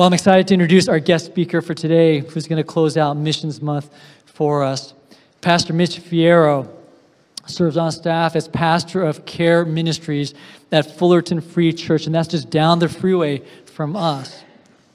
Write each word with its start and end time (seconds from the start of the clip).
Well, 0.00 0.06
I'm 0.06 0.14
excited 0.14 0.48
to 0.48 0.54
introduce 0.54 0.88
our 0.88 0.98
guest 0.98 1.26
speaker 1.26 1.60
for 1.60 1.74
today, 1.74 2.20
who's 2.20 2.46
going 2.46 2.56
to 2.56 2.64
close 2.64 2.96
out 2.96 3.18
Missions 3.18 3.60
Month 3.60 3.90
for 4.24 4.64
us. 4.64 4.94
Pastor 5.42 5.74
Mitch 5.74 6.00
Fierro 6.00 6.70
serves 7.44 7.76
on 7.76 7.92
staff 7.92 8.34
as 8.34 8.48
pastor 8.48 9.02
of 9.02 9.26
care 9.26 9.66
ministries 9.66 10.32
at 10.72 10.96
Fullerton 10.96 11.42
Free 11.42 11.74
Church, 11.74 12.06
and 12.06 12.14
that's 12.14 12.28
just 12.28 12.48
down 12.48 12.78
the 12.78 12.88
freeway 12.88 13.42
from 13.66 13.94
us, 13.94 14.42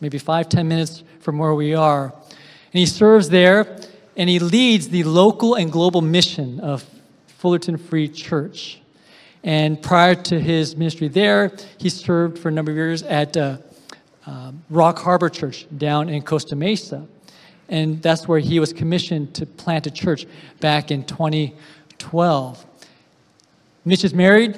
maybe 0.02 0.18
five, 0.18 0.50
ten 0.50 0.68
minutes 0.68 1.04
from 1.20 1.38
where 1.38 1.54
we 1.54 1.76
are. 1.76 2.06
And 2.06 2.80
he 2.80 2.88
serves 2.88 3.30
there, 3.30 3.78
and 4.18 4.28
he 4.28 4.40
leads 4.40 4.90
the 4.90 5.04
local 5.04 5.54
and 5.54 5.72
global 5.72 6.02
mission 6.02 6.60
of 6.62 6.84
Fullerton 7.28 7.78
Free 7.78 8.08
Church. 8.08 8.82
And 9.44 9.80
prior 9.80 10.16
to 10.16 10.40
his 10.42 10.76
ministry 10.76 11.10
there, 11.10 11.56
he 11.78 11.90
served 11.90 12.40
for 12.40 12.50
a 12.50 12.52
number 12.52 12.72
of 12.72 12.78
years 12.78 13.04
at 13.04 13.38
uh, 13.38 13.58
uh, 14.26 14.52
Rock 14.70 15.00
Harbor 15.00 15.30
Church 15.30 15.68
down 15.78 16.10
in 16.10 16.22
Costa 16.22 16.56
Mesa. 16.56 17.06
And 17.70 18.02
that's 18.02 18.28
where 18.28 18.40
he 18.40 18.60
was 18.60 18.74
commissioned 18.74 19.34
to 19.36 19.46
plant 19.46 19.88
a 19.88 19.92
church 19.92 20.26
back 20.60 20.92
in 20.92 21.04
2012. 21.04 22.66
Mitch 23.86 24.04
is 24.04 24.14
married. 24.14 24.56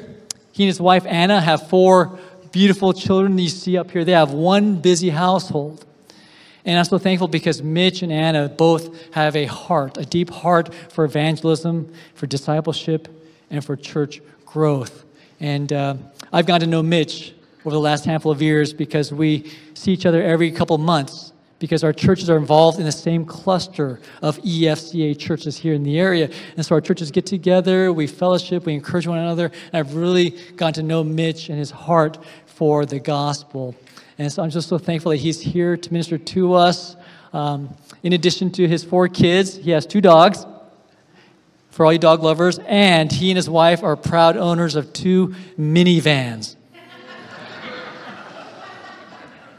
He 0.52 0.64
and 0.64 0.68
his 0.68 0.82
wife 0.82 1.06
Anna 1.06 1.40
have 1.40 1.70
four 1.70 2.20
beautiful 2.52 2.94
children 2.94 3.38
you 3.38 3.50
see 3.50 3.78
up 3.78 3.92
here. 3.92 4.04
They 4.04 4.14
have 4.14 4.32
one 4.32 4.82
busy 4.82 5.10
household. 5.10 5.86
And 6.66 6.78
I'm 6.78 6.86
so 6.86 6.98
thankful 6.98 7.30
because 7.30 7.62
Mitch 7.62 8.02
and 8.02 8.12
Anna 8.12 8.50
both 8.50 9.14
have 9.14 9.36
a 9.36 9.46
heart, 9.46 9.98
a 9.98 10.06
deep 10.06 10.30
heart 10.30 10.74
for 10.74 11.06
evangelism, 11.06 11.94
for 12.14 12.28
discipleship, 12.28 13.08
and 13.50 13.64
for 13.64 13.78
church 13.78 14.22
growth. 14.46 15.06
And 15.40 15.72
uh, 15.72 15.96
I've 16.34 16.46
gotten 16.46 16.68
to 16.68 16.72
know 16.72 16.84
Mitch 16.84 17.34
over 17.68 17.74
the 17.74 17.82
last 17.82 18.06
handful 18.06 18.32
of 18.32 18.42
years 18.42 18.72
because 18.72 19.12
we 19.12 19.52
see 19.74 19.92
each 19.92 20.06
other 20.06 20.24
every 20.24 20.50
couple 20.50 20.78
months 20.78 21.34
because 21.60 21.84
our 21.84 21.92
churches 21.92 22.30
are 22.30 22.38
involved 22.38 22.80
in 22.80 22.86
the 22.86 22.92
same 22.94 23.26
cluster 23.26 24.00
of 24.22 24.38
EFCA 24.38 25.20
churches 25.20 25.58
here 25.58 25.74
in 25.74 25.84
the 25.84 26.00
area. 26.00 26.30
And 26.56 26.66
so 26.66 26.76
our 26.76 26.80
churches 26.80 27.12
get 27.12 27.26
together, 27.26 27.92
we 27.92 28.08
fellowship, 28.08 28.66
we 28.66 28.74
encourage 28.74 29.06
one 29.06 29.20
another. 29.20 29.52
And 29.74 29.76
I've 29.76 29.96
really 29.96 30.30
gotten 30.56 30.76
to 30.76 30.84
know 30.84 31.04
Mitch 31.04 31.50
and 31.50 31.60
his 31.60 31.70
heart 31.70 32.24
for 32.46 32.86
the 32.86 33.02
gospel. 33.02 33.76
And 34.18 34.32
so 34.32 34.44
I'm 34.44 34.50
just 34.50 34.70
so 34.70 34.78
thankful 34.78 35.10
that 35.10 35.18
he's 35.18 35.42
here 35.42 35.76
to 35.76 35.92
minister 35.92 36.18
to 36.18 36.54
us. 36.54 36.96
Um, 37.34 37.76
in 38.02 38.14
addition 38.14 38.50
to 38.54 38.66
his 38.66 38.86
four 38.86 39.10
kids, 39.10 39.58
he 39.58 39.72
has 39.72 39.86
two 39.86 40.00
dogs 40.00 40.46
for 41.70 41.86
all 41.86 41.92
you 41.92 42.00
dog 42.00 42.24
lovers, 42.24 42.60
and 42.60 43.12
he 43.12 43.30
and 43.30 43.36
his 43.36 43.50
wife 43.50 43.84
are 43.84 43.98
proud 43.98 44.38
owners 44.38 44.76
of 44.76 44.94
two 44.94 45.36
minivans. 45.60 46.57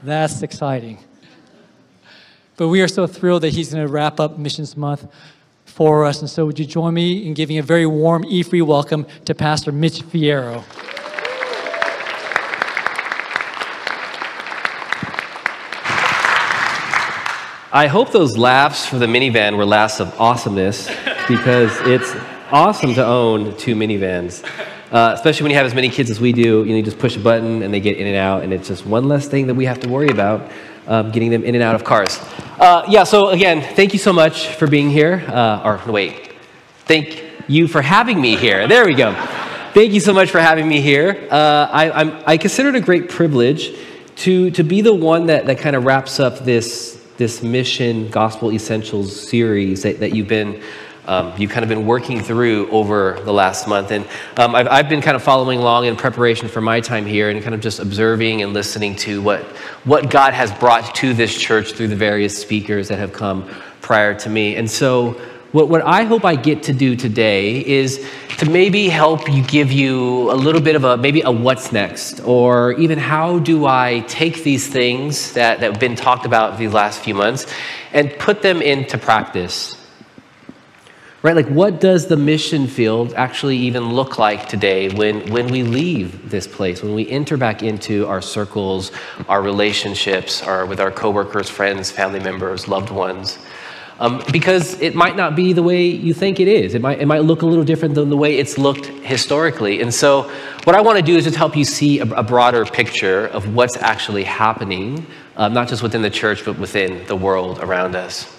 That's 0.02 0.42
exciting. 0.42 0.98
But 2.56 2.68
we 2.68 2.80
are 2.82 2.88
so 2.88 3.06
thrilled 3.06 3.42
that 3.42 3.52
he's 3.52 3.72
going 3.72 3.84
to 3.86 3.92
wrap 3.92 4.20
up 4.20 4.38
Missions 4.38 4.77
Month 4.77 5.06
for 5.64 6.05
us. 6.05 6.20
And 6.20 6.30
so, 6.30 6.46
would 6.46 6.58
you 6.58 6.66
join 6.66 6.94
me 6.94 7.27
in 7.27 7.34
giving 7.34 7.58
a 7.58 7.62
very 7.62 7.86
warm 7.86 8.24
E 8.24 8.42
free 8.42 8.62
welcome 8.62 9.06
to 9.24 9.34
Pastor 9.34 9.72
Mitch 9.72 10.00
Fierro? 10.02 10.64
I 17.70 17.86
hope 17.86 18.12
those 18.12 18.38
laughs 18.38 18.86
for 18.86 18.98
the 18.98 19.06
minivan 19.06 19.56
were 19.56 19.66
laughs 19.66 20.00
of 20.00 20.18
awesomeness 20.20 20.88
because 21.28 21.77
it's 21.83 22.14
awesome 22.50 22.94
to 22.94 23.05
own 23.05 23.56
two 23.56 23.74
minivans. 23.74 24.42
Uh, 24.91 25.12
especially 25.14 25.44
when 25.44 25.50
you 25.50 25.56
have 25.56 25.67
as 25.67 25.75
many 25.75 25.91
kids 25.91 26.11
as 26.11 26.19
we 26.19 26.33
do, 26.33 26.64
you, 26.64 26.70
know, 26.70 26.77
you 26.77 26.83
just 26.83 26.98
push 26.98 27.17
a 27.17 27.20
button 27.20 27.62
and 27.62 27.75
they 27.75 27.81
get 27.81 27.98
in 27.98 28.06
and 28.06 28.17
out, 28.17 28.42
and 28.42 28.53
it's 28.53 28.69
just 28.69 28.86
one 28.86 29.06
less 29.06 29.28
thing 29.28 29.47
that 29.47 29.55
we 29.55 29.67
have 29.67 29.80
to 29.80 29.89
worry 29.89 30.08
about 30.08 30.50
um, 30.86 31.11
getting 31.11 31.30
them 31.30 31.45
in 31.45 31.55
and 31.55 31.62
out 31.62 31.75
of 31.75 31.84
cars. 31.84 32.19
Uh, 32.58 32.84
yeah, 32.89 33.05
so 33.05 33.28
again, 33.28 33.61
thank 33.75 33.92
you 33.92 33.98
so 33.98 34.12
much 34.12 34.48
for 34.48 34.67
being 34.67 34.91
here. 34.91 35.25
Uh, 35.28 35.62
or 35.86 35.92
wait, 35.92 36.33
thank 36.86 37.22
you 37.48 37.69
for 37.69 37.83
having 37.83 38.20
me 38.20 38.36
here. 38.36 38.67
There 38.67 38.86
we 38.86 38.95
go. 38.95 39.12
Thank 39.74 39.92
you 39.92 40.01
so 40.01 40.14
much 40.14 40.30
for 40.30 40.40
having 40.40 40.67
me 40.67 40.80
here. 40.80 41.29
Uh, 41.30 41.68
I, 41.70 41.91
I'm, 41.91 42.23
I 42.27 42.36
consider 42.39 42.70
it 42.70 42.74
a 42.74 42.80
great 42.80 43.11
privilege 43.11 43.77
to, 44.17 44.51
to 44.52 44.64
be 44.64 44.80
the 44.80 44.95
one 44.95 45.27
that, 45.27 45.46
that 45.46 45.58
kind 45.58 45.77
of 45.77 45.85
wraps 45.85 46.18
up 46.18 46.39
this, 46.41 47.07
this 47.18 47.42
mission 47.42 48.11
gospel 48.11 48.51
essentials 48.51 49.29
series 49.29 49.83
that, 49.83 50.01
that 50.01 50.14
you've 50.14 50.29
been 50.29 50.62
um, 51.08 51.33
you've 51.39 51.51
kind 51.51 51.63
of 51.63 51.70
been 51.70 51.86
working 51.86 52.23
through 52.23 52.70
over 52.70 53.19
the 53.24 53.33
last 53.33 53.67
month. 53.67 53.91
And 53.91 54.07
um, 54.36 54.55
I've, 54.55 54.69
I've, 54.69 54.89
been 54.91 55.01
kind 55.01 55.17
of 55.17 55.23
following 55.23 55.58
along 55.58 55.86
in 55.86 55.96
preparation 55.96 56.48
for 56.48 56.61
my 56.61 56.80
time 56.80 57.07
here 57.07 57.30
and 57.30 57.42
kind 57.42 57.55
of 57.55 57.63
just 57.63 57.80
observing 57.80 58.42
and 58.42 58.52
listening 58.52 58.95
to 58.96 59.23
what, 59.23 59.42
what 59.85 60.11
God 60.11 60.35
has 60.35 60.52
brought 60.52 60.95
to 60.97 61.14
this 61.14 61.35
church 61.35 61.73
through 61.73 61.89
the 61.89 61.97
various 61.97 62.39
speakers 62.39 62.89
that 62.89 62.98
have 62.98 63.14
come 63.14 63.48
prior 63.80 64.14
to 64.17 64.29
me. 64.29 64.57
And 64.57 64.70
so, 64.70 65.13
what, 65.52 65.70
what 65.70 65.80
I 65.80 66.05
hope 66.05 66.27
I 66.27 66.36
get 66.36 66.64
to 66.64 66.74
do 66.74 66.95
today 66.95 67.64
is 67.64 68.07
to 68.36 68.51
maybe 68.51 68.91
help 68.91 69.33
you 69.33 69.42
give 69.45 69.73
you 69.73 70.30
a 70.30 70.35
little 70.36 70.61
bit 70.61 70.77
of 70.77 70.85
a 70.85 70.98
maybe 70.98 71.23
a 71.23 71.30
what's 71.30 71.73
next, 71.73 72.20
or 72.20 72.73
even 72.73 72.98
how 72.98 73.39
do 73.39 73.64
I 73.64 74.01
take 74.01 74.45
these 74.45 74.68
things 74.68 75.33
that, 75.33 75.61
that 75.61 75.70
have 75.73 75.80
been 75.80 75.97
talked 75.97 76.27
about 76.27 76.58
these 76.58 76.74
last 76.74 77.01
few 77.01 77.14
months 77.14 77.47
and 77.95 78.13
put 78.18 78.42
them 78.42 78.61
into 78.61 78.98
practice 78.98 79.79
right? 81.23 81.34
Like, 81.34 81.48
what 81.48 81.80
does 81.80 82.06
the 82.06 82.17
mission 82.17 82.67
field 82.67 83.12
actually 83.14 83.56
even 83.56 83.92
look 83.92 84.18
like 84.18 84.48
today 84.48 84.89
when, 84.90 85.29
when 85.30 85.48
we 85.48 85.62
leave 85.62 86.30
this 86.30 86.46
place, 86.46 86.83
when 86.83 86.95
we 86.95 87.08
enter 87.08 87.36
back 87.36 87.62
into 87.62 88.06
our 88.06 88.23
circles, 88.23 88.92
our 89.29 89.42
relationships, 89.42 90.42
our, 90.42 90.64
with 90.64 90.80
our 90.80 90.92
coworkers, 90.92 91.48
friends, 91.48 91.90
family 91.90 92.20
members, 92.20 92.68
loved 92.68 92.90
ones? 92.90 93.39
Um, 94.01 94.23
because 94.30 94.80
it 94.80 94.95
might 94.95 95.17
not 95.17 95.34
be 95.34 95.52
the 95.52 95.62
way 95.62 95.86
you 95.86 96.14
think 96.14 96.39
it 96.39 96.46
is. 96.46 96.77
It 96.77 96.80
might, 96.80 97.01
it 97.01 97.06
might 97.06 97.24
look 97.24 97.42
a 97.42 97.46
little 97.46 97.64
different 97.64 97.96
than 97.96 98.11
the 98.11 98.17
way 98.17 98.39
it's 98.39 98.56
looked 98.56 98.86
historically. 98.86 99.80
And 99.80 99.92
so, 99.92 100.30
what 100.62 100.77
I 100.77 100.80
want 100.80 100.98
to 100.98 101.02
do 101.05 101.17
is 101.17 101.24
just 101.24 101.36
help 101.36 101.56
you 101.56 101.64
see 101.64 101.98
a, 101.98 102.05
a 102.05 102.23
broader 102.23 102.64
picture 102.64 103.27
of 103.27 103.56
what's 103.56 103.77
actually 103.77 104.23
happening, 104.23 105.05
uh, 105.36 105.48
not 105.48 105.67
just 105.67 105.83
within 105.83 106.02
the 106.02 106.11
church, 106.11 106.45
but 106.45 106.56
within 106.61 107.05
the 107.08 107.17
world 107.17 107.58
around 107.58 107.96
us. 107.96 108.37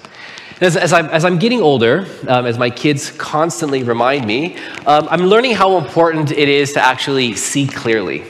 As, 0.61 0.75
as, 0.75 0.91
I'm, 0.91 1.05
as 1.05 1.23
I'm 1.23 1.39
getting 1.39 1.61
older, 1.61 2.05
um, 2.27 2.45
as 2.45 2.57
my 2.57 2.69
kids 2.69 3.11
constantly 3.11 3.83
remind 3.83 4.27
me, 4.27 4.57
um, 4.85 5.07
I'm 5.09 5.21
learning 5.21 5.55
how 5.55 5.77
important 5.77 6.31
it 6.31 6.49
is 6.49 6.73
to 6.73 6.85
actually 6.85 7.35
see 7.35 7.65
clearly. 7.65 8.25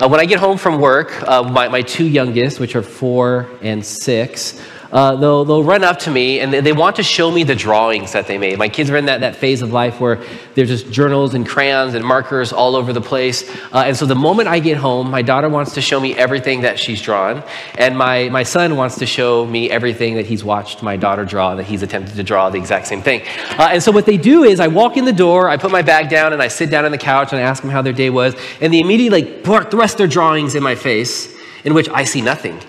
Uh, 0.00 0.08
when 0.08 0.18
I 0.18 0.24
get 0.24 0.40
home 0.40 0.58
from 0.58 0.80
work, 0.80 1.22
uh, 1.22 1.44
my, 1.44 1.68
my 1.68 1.82
two 1.82 2.04
youngest, 2.04 2.58
which 2.58 2.74
are 2.74 2.82
four 2.82 3.48
and 3.62 3.86
six, 3.86 4.60
uh, 4.92 5.16
they'll, 5.16 5.44
they'll 5.44 5.64
run 5.64 5.82
up 5.82 5.98
to 6.00 6.10
me 6.10 6.40
and 6.40 6.52
they, 6.52 6.60
they, 6.60 6.72
want 6.72 6.96
to 6.96 7.02
show 7.02 7.30
me 7.30 7.42
the 7.42 7.54
drawings 7.54 8.12
that 8.12 8.26
they 8.26 8.38
made. 8.38 8.58
My 8.58 8.68
kids 8.68 8.90
are 8.90 8.96
in 8.96 9.06
that, 9.06 9.20
that 9.20 9.36
phase 9.36 9.62
of 9.62 9.72
life 9.72 10.00
where 10.00 10.22
there's 10.54 10.68
just 10.68 10.90
journals 10.92 11.34
and 11.34 11.46
crayons 11.46 11.94
and 11.94 12.04
markers 12.04 12.52
all 12.52 12.76
over 12.76 12.92
the 12.92 13.00
place. 13.00 13.48
Uh, 13.72 13.84
and 13.86 13.96
so 13.96 14.06
the 14.06 14.14
moment 14.14 14.48
I 14.48 14.58
get 14.58 14.76
home, 14.76 15.10
my 15.10 15.22
daughter 15.22 15.48
wants 15.48 15.74
to 15.74 15.80
show 15.80 15.98
me 15.98 16.14
everything 16.14 16.60
that 16.62 16.78
she's 16.78 17.00
drawn. 17.00 17.42
And 17.78 17.96
my, 17.96 18.28
my 18.28 18.42
son 18.42 18.76
wants 18.76 18.98
to 18.98 19.06
show 19.06 19.46
me 19.46 19.70
everything 19.70 20.16
that 20.16 20.26
he's 20.26 20.44
watched 20.44 20.82
my 20.82 20.96
daughter 20.96 21.24
draw, 21.24 21.54
that 21.54 21.64
he's 21.64 21.82
attempted 21.82 22.14
to 22.16 22.22
draw 22.22 22.50
the 22.50 22.58
exact 22.58 22.86
same 22.86 23.02
thing. 23.02 23.22
Uh, 23.58 23.70
and 23.72 23.82
so 23.82 23.90
what 23.90 24.06
they 24.06 24.16
do 24.16 24.44
is 24.44 24.60
I 24.60 24.68
walk 24.68 24.96
in 24.96 25.04
the 25.04 25.12
door, 25.12 25.48
I 25.48 25.56
put 25.56 25.70
my 25.70 25.82
bag 25.82 26.10
down, 26.10 26.32
and 26.32 26.42
I 26.42 26.48
sit 26.48 26.70
down 26.70 26.84
on 26.84 26.90
the 26.92 26.98
couch 26.98 27.32
and 27.32 27.40
I 27.40 27.42
ask 27.42 27.62
them 27.62 27.70
how 27.70 27.82
their 27.82 27.92
day 27.92 28.10
was. 28.10 28.36
And 28.60 28.72
they 28.72 28.80
immediately 28.80 29.22
like 29.22 29.44
thrust 29.44 29.98
their 29.98 30.06
drawings 30.06 30.54
in 30.54 30.62
my 30.62 30.74
face, 30.74 31.34
in 31.64 31.74
which 31.74 31.88
I 31.88 32.04
see 32.04 32.20
nothing 32.20 32.60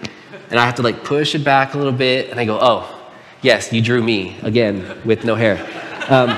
and 0.50 0.60
I 0.60 0.66
have 0.66 0.76
to 0.76 0.82
like 0.82 1.04
push 1.04 1.36
it 1.36 1.44
back 1.44 1.74
a 1.74 1.78
little 1.78 1.94
bit, 1.94 2.30
and 2.30 2.40
I 2.40 2.46
go, 2.46 2.58
oh, 2.62 3.12
yes, 3.42 3.72
you 3.74 3.82
drew 3.82 4.02
me 4.02 4.38
again 4.42 5.02
with 5.06 5.26
no 5.26 5.36
hair. 5.36 5.58
Um, 6.10 6.30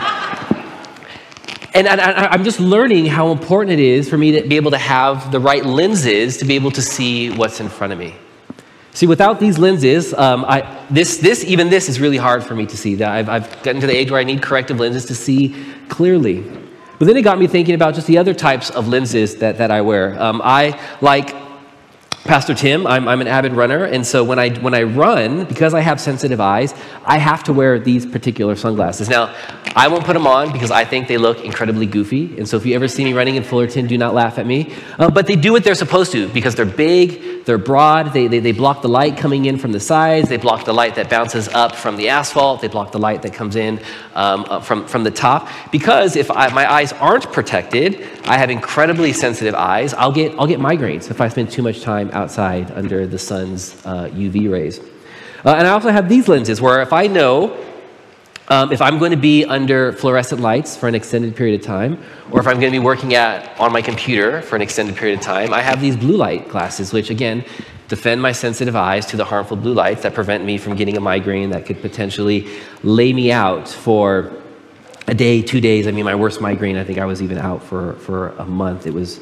and, 1.73 1.87
I, 1.87 2.33
am 2.33 2.43
just 2.43 2.59
learning 2.59 3.05
how 3.05 3.31
important 3.31 3.71
it 3.71 3.79
is 3.79 4.09
for 4.09 4.17
me 4.17 4.31
to 4.31 4.47
be 4.47 4.55
able 4.55 4.71
to 4.71 4.77
have 4.77 5.31
the 5.31 5.39
right 5.39 5.63
lenses 5.63 6.37
to 6.37 6.45
be 6.45 6.55
able 6.55 6.71
to 6.71 6.81
see 6.81 7.29
what's 7.29 7.59
in 7.59 7.69
front 7.69 7.93
of 7.93 7.99
me. 7.99 8.15
See, 8.93 9.05
without 9.05 9.39
these 9.39 9.57
lenses, 9.57 10.13
um, 10.15 10.43
I, 10.45 10.85
this, 10.89 11.17
this, 11.17 11.43
even 11.45 11.69
this 11.69 11.87
is 11.87 12.01
really 12.01 12.17
hard 12.17 12.43
for 12.43 12.55
me 12.55 12.65
to 12.65 12.75
see. 12.75 12.95
That 12.95 13.11
I've, 13.11 13.29
I've 13.29 13.63
gotten 13.63 13.79
to 13.81 13.87
the 13.87 13.95
age 13.95 14.09
where 14.09 14.19
I 14.19 14.23
need 14.23 14.41
corrective 14.41 14.79
lenses 14.79 15.05
to 15.05 15.15
see 15.15 15.55
clearly. 15.87 16.41
But 16.97 17.05
then 17.05 17.15
it 17.15 17.21
got 17.21 17.39
me 17.39 17.47
thinking 17.47 17.75
about 17.75 17.95
just 17.95 18.07
the 18.07 18.17
other 18.17 18.33
types 18.33 18.71
of 18.71 18.87
lenses 18.87 19.37
that, 19.37 19.59
that 19.59 19.71
I 19.71 19.81
wear. 19.81 20.21
Um, 20.21 20.41
I 20.43 20.79
like 20.99 21.33
Pastor 22.25 22.53
Tim, 22.53 22.85
I'm, 22.85 23.07
I'm, 23.07 23.21
an 23.21 23.27
avid 23.27 23.53
runner, 23.53 23.85
and 23.85 24.05
so 24.05 24.23
when 24.23 24.39
I, 24.39 24.49
when 24.59 24.73
I 24.73 24.83
run, 24.83 25.45
because 25.45 25.73
I 25.73 25.79
have 25.79 26.01
sensitive 26.01 26.41
eyes, 26.41 26.73
I 27.05 27.17
have 27.17 27.43
to 27.45 27.53
wear 27.53 27.79
these 27.79 28.05
particular 28.05 28.55
sunglasses. 28.55 29.09
Now, 29.09 29.33
I 29.75 29.87
won't 29.87 30.03
put 30.03 30.13
them 30.13 30.27
on 30.27 30.51
because 30.51 30.69
I 30.69 30.83
think 30.83 31.07
they 31.07 31.17
look 31.17 31.43
incredibly 31.45 31.85
goofy, 31.85 32.37
and 32.37 32.47
so 32.47 32.57
if 32.57 32.65
you 32.65 32.75
ever 32.75 32.87
see 32.87 33.03
me 33.05 33.13
running 33.13 33.35
in 33.35 33.43
Fullerton, 33.43 33.87
do 33.87 33.97
not 33.97 34.13
laugh 34.13 34.37
at 34.37 34.45
me. 34.45 34.73
Uh, 34.99 35.09
but 35.09 35.27
they 35.27 35.37
do 35.37 35.53
what 35.53 35.63
they're 35.63 35.75
supposed 35.75 36.11
to 36.11 36.27
because 36.29 36.55
they're 36.55 36.65
big, 36.65 37.45
they're 37.45 37.57
broad, 37.57 38.13
they, 38.13 38.27
they, 38.27 38.39
they 38.39 38.51
block 38.51 38.81
the 38.81 38.89
light 38.89 39.17
coming 39.17 39.45
in 39.45 39.57
from 39.57 39.71
the 39.71 39.79
sides, 39.79 40.29
they 40.29 40.37
block 40.37 40.65
the 40.65 40.73
light 40.73 40.95
that 40.95 41.09
bounces 41.09 41.47
up 41.47 41.75
from 41.75 41.95
the 41.95 42.09
asphalt, 42.09 42.61
they 42.61 42.67
block 42.67 42.91
the 42.91 42.99
light 42.99 43.21
that 43.21 43.33
comes 43.33 43.55
in 43.55 43.79
um, 44.13 44.61
from, 44.61 44.85
from 44.87 45.03
the 45.03 45.11
top. 45.11 45.49
Because 45.71 46.15
if 46.15 46.29
I, 46.29 46.49
my 46.49 46.71
eyes 46.71 46.93
aren't 46.93 47.31
protected, 47.31 48.03
I 48.25 48.37
have 48.37 48.49
incredibly 48.49 49.13
sensitive 49.13 49.55
eyes, 49.55 49.93
I'll 49.93 50.11
get, 50.11 50.37
I'll 50.37 50.47
get 50.47 50.59
migraines 50.59 51.09
if 51.09 51.21
I 51.21 51.29
spend 51.29 51.49
too 51.49 51.63
much 51.63 51.81
time 51.81 52.08
outside 52.13 52.71
under 52.71 53.07
the 53.07 53.19
sun's 53.19 53.75
uh, 53.85 54.09
UV 54.09 54.51
rays. 54.51 54.79
Uh, 55.45 55.55
and 55.55 55.67
I 55.67 55.71
also 55.71 55.89
have 55.89 56.09
these 56.09 56.27
lenses 56.27 56.61
where 56.61 56.81
if 56.81 56.91
I 56.91 57.07
know 57.07 57.65
um, 58.51 58.71
if 58.71 58.81
I'm 58.81 58.97
going 58.97 59.11
to 59.11 59.17
be 59.17 59.45
under 59.45 59.93
fluorescent 59.93 60.41
lights 60.41 60.75
for 60.75 60.87
an 60.87 60.95
extended 60.95 61.35
period 61.35 61.59
of 61.59 61.65
time, 61.65 62.01
or 62.31 62.39
if 62.39 62.47
I'm 62.47 62.59
going 62.59 62.73
to 62.73 62.79
be 62.79 62.83
working 62.83 63.13
at, 63.13 63.57
on 63.59 63.71
my 63.71 63.81
computer 63.81 64.41
for 64.41 64.55
an 64.55 64.63
extended 64.63 64.95
period 64.95 65.19
of 65.19 65.25
time, 65.25 65.53
I 65.53 65.61
have 65.61 65.79
these 65.79 65.95
blue 65.95 66.17
light 66.17 66.49
glasses, 66.49 66.91
which 66.91 67.11
again 67.11 67.45
defend 67.89 68.21
my 68.21 68.31
sensitive 68.31 68.75
eyes 68.75 69.05
to 69.07 69.17
the 69.17 69.25
harmful 69.25 69.55
blue 69.55 69.73
lights 69.73 70.01
that 70.01 70.15
prevent 70.15 70.45
me 70.45 70.57
from 70.57 70.75
getting 70.75 70.97
a 70.97 70.99
migraine 70.99 71.51
that 71.51 71.67
could 71.67 71.79
potentially 71.79 72.47
lay 72.81 73.13
me 73.13 73.31
out 73.31 73.67
for 73.67 74.31
a 75.07 75.13
day, 75.13 75.43
two 75.43 75.61
days. 75.61 75.87
I 75.87 75.91
mean, 75.91 76.05
my 76.05 76.15
worst 76.15 76.41
migraine, 76.41 76.77
I 76.77 76.83
think 76.83 76.97
I 76.97 77.05
was 77.05 77.21
even 77.21 77.37
out 77.37 77.63
for, 77.63 77.93
for 77.95 78.29
a 78.37 78.45
month. 78.45 78.87
It 78.87 78.93
was, 78.93 79.19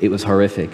it 0.00 0.08
was 0.08 0.22
horrific. 0.22 0.70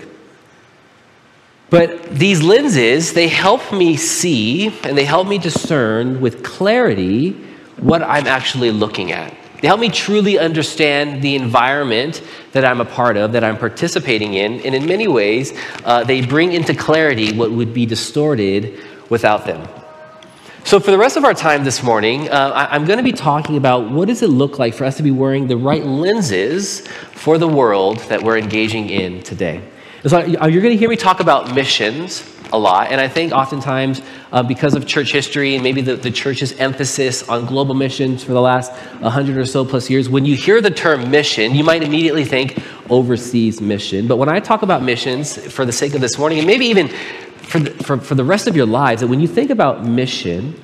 But 1.71 2.11
these 2.11 2.43
lenses, 2.43 3.15
they 3.15 3.29
help 3.29 3.73
me 3.73 3.97
see 3.97 4.69
and 4.85 4.97
they 4.97 5.05
help 5.05 5.27
me 5.27 5.39
discern 5.39 6.21
with 6.21 6.45
clarity 6.45 7.33
what 7.79 8.03
I'm 8.03 8.27
actually 8.27 8.71
looking 8.71 9.13
at. 9.13 9.35
They 9.61 9.69
help 9.69 9.81
me 9.81 9.89
truly 9.89 10.39
understand 10.39 11.23
the 11.23 11.37
environment 11.37 12.23
that 12.53 12.65
I'm 12.65 12.81
a 12.81 12.85
part 12.85 13.17
of, 13.17 13.33
that 13.33 13.43
I'm 13.43 13.57
participating 13.57 14.35
in, 14.35 14.61
and 14.61 14.75
in 14.75 14.85
many 14.87 15.09
ways, 15.09 15.59
uh, 15.85 16.05
they 16.05 16.21
bring 16.21 16.53
into 16.53 16.75
clarity 16.75 17.33
what 17.35 17.51
would 17.51 17.73
be 17.73 17.87
distorted 17.87 18.79
without 19.09 19.47
them. 19.47 19.67
So, 20.65 20.81
for 20.81 20.91
the 20.91 20.99
rest 20.99 21.17
of 21.17 21.25
our 21.25 21.35
time 21.35 21.65
this 21.65 21.83
morning, 21.83 22.29
uh, 22.29 22.53
I- 22.55 22.75
I'm 22.75 22.85
going 22.85 22.99
to 22.99 23.03
be 23.03 23.13
talking 23.13 23.57
about 23.57 23.91
what 23.91 24.09
does 24.09 24.23
it 24.23 24.29
look 24.29 24.59
like 24.59 24.75
for 24.75 24.85
us 24.85 24.97
to 24.99 25.03
be 25.03 25.11
wearing 25.11 25.47
the 25.47 25.57
right 25.57 25.85
lenses 25.85 26.87
for 27.13 27.39
the 27.39 27.49
world 27.49 27.99
that 28.09 28.23
we're 28.23 28.39
engaging 28.39 28.91
in 28.91 29.23
today. 29.23 29.61
So, 30.07 30.21
you're 30.21 30.63
going 30.63 30.75
to 30.75 30.77
hear 30.77 30.89
me 30.89 30.97
talk 30.97 31.21
about 31.21 31.55
missions 31.55 32.31
a 32.53 32.59
lot. 32.59 32.93
And 32.93 33.01
I 33.01 33.09
think 33.09 33.33
oftentimes, 33.33 34.01
uh, 34.33 34.43
because 34.43 34.75
of 34.75 34.87
church 34.87 35.13
history 35.13 35.55
and 35.55 35.63
maybe 35.63 35.81
the, 35.81 35.97
the 35.97 36.11
church's 36.11 36.53
emphasis 36.53 37.29
on 37.29 37.47
global 37.47 37.75
missions 37.75 38.23
for 38.23 38.33
the 38.33 38.41
last 38.41 38.71
100 39.01 39.37
or 39.37 39.45
so 39.45 39.65
plus 39.65 39.91
years, 39.91 40.09
when 40.09 40.25
you 40.25 40.37
hear 40.37 40.61
the 40.61 40.71
term 40.71 41.11
mission, 41.11 41.55
you 41.55 41.65
might 41.65 41.83
immediately 41.83 42.25
think 42.25 42.63
overseas 42.91 43.61
mission. 43.61 44.07
But 44.07 44.17
when 44.17 44.29
I 44.29 44.41
talk 44.41 44.63
about 44.63 44.83
missions, 44.83 45.37
for 45.53 45.65
the 45.65 45.73
sake 45.73 45.95
of 45.95 46.01
this 46.01 46.19
morning, 46.19 46.39
and 46.39 46.47
maybe 46.47 46.67
even 46.67 46.89
for 46.89 47.59
the, 47.59 47.71
for, 47.83 47.99
for 47.99 48.15
the 48.15 48.25
rest 48.25 48.47
of 48.47 48.57
your 48.57 48.67
lives, 48.67 49.01
that 49.01 49.09
when 49.09 49.21
you 49.21 49.29
think 49.29 49.51
about 49.51 49.85
mission, 49.85 50.55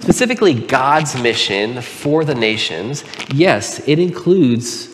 specifically 0.00 0.54
God's 0.54 1.20
mission 1.20 1.80
for 1.80 2.24
the 2.24 2.34
nations, 2.34 3.04
yes, 3.32 3.80
it 3.88 3.98
includes 3.98 4.91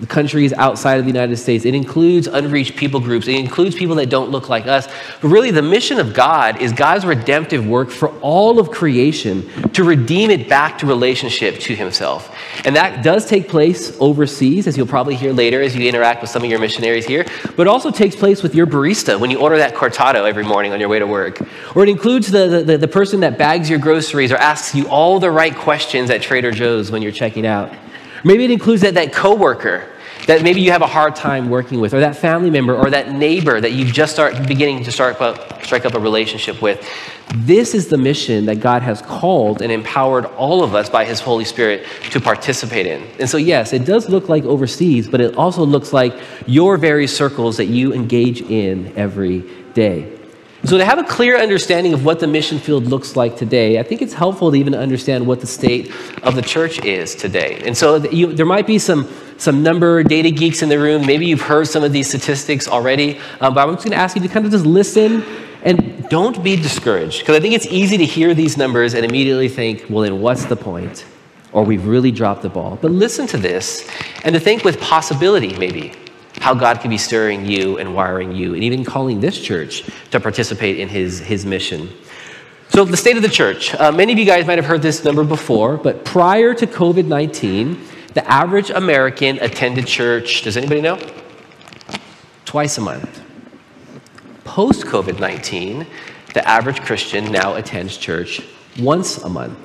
the 0.00 0.06
countries 0.06 0.52
outside 0.52 0.98
of 0.98 1.04
the 1.04 1.10
United 1.10 1.36
States. 1.36 1.64
It 1.64 1.74
includes 1.74 2.28
unreached 2.28 2.76
people 2.76 3.00
groups. 3.00 3.26
It 3.26 3.34
includes 3.34 3.74
people 3.74 3.96
that 3.96 4.08
don't 4.08 4.30
look 4.30 4.48
like 4.48 4.66
us. 4.66 4.86
But 5.20 5.28
really, 5.28 5.50
the 5.50 5.62
mission 5.62 5.98
of 5.98 6.14
God 6.14 6.60
is 6.60 6.72
God's 6.72 7.04
redemptive 7.04 7.66
work 7.66 7.90
for 7.90 8.10
all 8.20 8.60
of 8.60 8.70
creation 8.70 9.48
to 9.72 9.82
redeem 9.82 10.30
it 10.30 10.48
back 10.48 10.78
to 10.78 10.86
relationship 10.86 11.58
to 11.60 11.74
Himself. 11.74 12.34
And 12.64 12.76
that 12.76 13.02
does 13.02 13.26
take 13.26 13.48
place 13.48 13.96
overseas, 14.00 14.66
as 14.66 14.76
you'll 14.76 14.86
probably 14.86 15.16
hear 15.16 15.32
later 15.32 15.62
as 15.62 15.74
you 15.74 15.88
interact 15.88 16.20
with 16.20 16.30
some 16.30 16.44
of 16.44 16.50
your 16.50 16.60
missionaries 16.60 17.04
here, 17.04 17.26
but 17.56 17.66
also 17.66 17.90
takes 17.90 18.14
place 18.14 18.42
with 18.42 18.54
your 18.54 18.66
barista 18.66 19.18
when 19.18 19.30
you 19.30 19.40
order 19.40 19.56
that 19.58 19.74
cortado 19.74 20.28
every 20.28 20.44
morning 20.44 20.72
on 20.72 20.78
your 20.78 20.88
way 20.88 21.00
to 21.00 21.06
work. 21.06 21.40
Or 21.74 21.82
it 21.82 21.88
includes 21.88 22.30
the, 22.30 22.62
the, 22.64 22.78
the 22.78 22.88
person 22.88 23.20
that 23.20 23.36
bags 23.36 23.68
your 23.68 23.78
groceries 23.78 24.30
or 24.30 24.36
asks 24.36 24.74
you 24.74 24.88
all 24.88 25.18
the 25.18 25.30
right 25.30 25.54
questions 25.54 26.10
at 26.10 26.22
Trader 26.22 26.52
Joe's 26.52 26.90
when 26.90 27.02
you're 27.02 27.12
checking 27.12 27.46
out. 27.46 27.72
Maybe 28.24 28.44
it 28.44 28.50
includes 28.50 28.82
that, 28.82 28.94
that 28.94 29.12
coworker 29.12 29.88
that 30.28 30.42
maybe 30.42 30.60
you 30.60 30.70
have 30.70 30.82
a 30.82 30.86
hard 30.86 31.16
time 31.16 31.48
working 31.48 31.80
with, 31.80 31.94
or 31.94 32.00
that 32.00 32.14
family 32.14 32.50
member, 32.50 32.76
or 32.76 32.90
that 32.90 33.12
neighbor 33.12 33.60
that 33.62 33.72
you've 33.72 33.92
just 33.92 34.12
start 34.12 34.46
beginning 34.46 34.84
to 34.84 34.92
start 34.92 35.18
up, 35.22 35.64
strike 35.64 35.86
up 35.86 35.94
a 35.94 35.98
relationship 35.98 36.60
with. 36.60 36.86
This 37.34 37.74
is 37.74 37.88
the 37.88 37.96
mission 37.96 38.44
that 38.44 38.56
God 38.56 38.82
has 38.82 39.00
called 39.00 39.62
and 39.62 39.72
empowered 39.72 40.26
all 40.26 40.62
of 40.62 40.74
us 40.74 40.90
by 40.90 41.06
His 41.06 41.18
Holy 41.18 41.46
Spirit 41.46 41.86
to 42.10 42.20
participate 42.20 42.86
in. 42.86 43.02
And 43.18 43.28
so, 43.28 43.38
yes, 43.38 43.72
it 43.72 43.86
does 43.86 44.10
look 44.10 44.28
like 44.28 44.44
overseas, 44.44 45.08
but 45.08 45.22
it 45.22 45.34
also 45.36 45.64
looks 45.64 45.94
like 45.94 46.14
your 46.46 46.76
very 46.76 47.06
circles 47.06 47.56
that 47.56 47.66
you 47.66 47.94
engage 47.94 48.42
in 48.42 48.92
every 48.96 49.40
day. 49.72 50.17
So, 50.64 50.76
to 50.76 50.84
have 50.84 50.98
a 50.98 51.04
clear 51.04 51.38
understanding 51.38 51.94
of 51.94 52.04
what 52.04 52.18
the 52.18 52.26
mission 52.26 52.58
field 52.58 52.86
looks 52.86 53.14
like 53.14 53.36
today, 53.36 53.78
I 53.78 53.84
think 53.84 54.02
it's 54.02 54.12
helpful 54.12 54.50
to 54.50 54.56
even 54.56 54.74
understand 54.74 55.24
what 55.24 55.40
the 55.40 55.46
state 55.46 55.92
of 56.24 56.34
the 56.34 56.42
church 56.42 56.84
is 56.84 57.14
today. 57.14 57.62
And 57.64 57.76
so, 57.76 57.96
you, 58.10 58.32
there 58.32 58.44
might 58.44 58.66
be 58.66 58.80
some, 58.80 59.08
some 59.36 59.62
number 59.62 60.02
data 60.02 60.32
geeks 60.32 60.60
in 60.60 60.68
the 60.68 60.78
room. 60.78 61.06
Maybe 61.06 61.26
you've 61.26 61.42
heard 61.42 61.68
some 61.68 61.84
of 61.84 61.92
these 61.92 62.08
statistics 62.08 62.66
already, 62.66 63.20
um, 63.40 63.54
but 63.54 63.68
I'm 63.68 63.74
just 63.74 63.84
going 63.84 63.92
to 63.92 63.98
ask 63.98 64.16
you 64.16 64.22
to 64.22 64.28
kind 64.28 64.46
of 64.46 64.50
just 64.50 64.66
listen 64.66 65.22
and 65.62 66.08
don't 66.08 66.42
be 66.42 66.56
discouraged. 66.56 67.20
Because 67.20 67.36
I 67.36 67.40
think 67.40 67.54
it's 67.54 67.66
easy 67.66 67.96
to 67.96 68.04
hear 68.04 68.34
these 68.34 68.56
numbers 68.56 68.94
and 68.94 69.04
immediately 69.04 69.48
think, 69.48 69.86
well, 69.88 70.02
then 70.02 70.20
what's 70.20 70.44
the 70.46 70.56
point? 70.56 71.04
Or 71.52 71.62
we've 71.62 71.86
really 71.86 72.10
dropped 72.10 72.42
the 72.42 72.48
ball. 72.48 72.78
But 72.82 72.90
listen 72.90 73.28
to 73.28 73.36
this 73.36 73.88
and 74.24 74.34
to 74.34 74.40
think 74.40 74.64
with 74.64 74.80
possibility, 74.80 75.56
maybe 75.56 75.92
how 76.48 76.54
God 76.54 76.80
could 76.80 76.88
be 76.88 76.96
stirring 76.96 77.44
you 77.44 77.76
and 77.76 77.94
wiring 77.94 78.32
you, 78.32 78.54
and 78.54 78.64
even 78.64 78.82
calling 78.82 79.20
this 79.20 79.38
church 79.38 79.84
to 80.10 80.18
participate 80.18 80.80
in 80.80 80.88
his, 80.88 81.20
his 81.20 81.44
mission. 81.44 81.90
So, 82.70 82.86
the 82.86 82.96
state 82.96 83.18
of 83.18 83.22
the 83.22 83.28
church. 83.28 83.74
Uh, 83.74 83.92
many 83.92 84.14
of 84.14 84.18
you 84.18 84.24
guys 84.24 84.46
might 84.46 84.56
have 84.56 84.64
heard 84.64 84.80
this 84.80 85.04
number 85.04 85.24
before, 85.24 85.76
but 85.76 86.06
prior 86.06 86.54
to 86.54 86.66
COVID 86.66 87.04
19, 87.04 87.78
the 88.14 88.26
average 88.26 88.70
American 88.70 89.38
attended 89.40 89.86
church, 89.86 90.40
does 90.40 90.56
anybody 90.56 90.80
know? 90.80 90.98
Twice 92.46 92.78
a 92.78 92.80
month. 92.80 93.20
Post 94.44 94.86
COVID 94.86 95.20
19, 95.20 95.86
the 96.32 96.48
average 96.48 96.80
Christian 96.80 97.30
now 97.30 97.56
attends 97.56 97.98
church 97.98 98.40
once 98.80 99.18
a 99.18 99.28
month. 99.28 99.58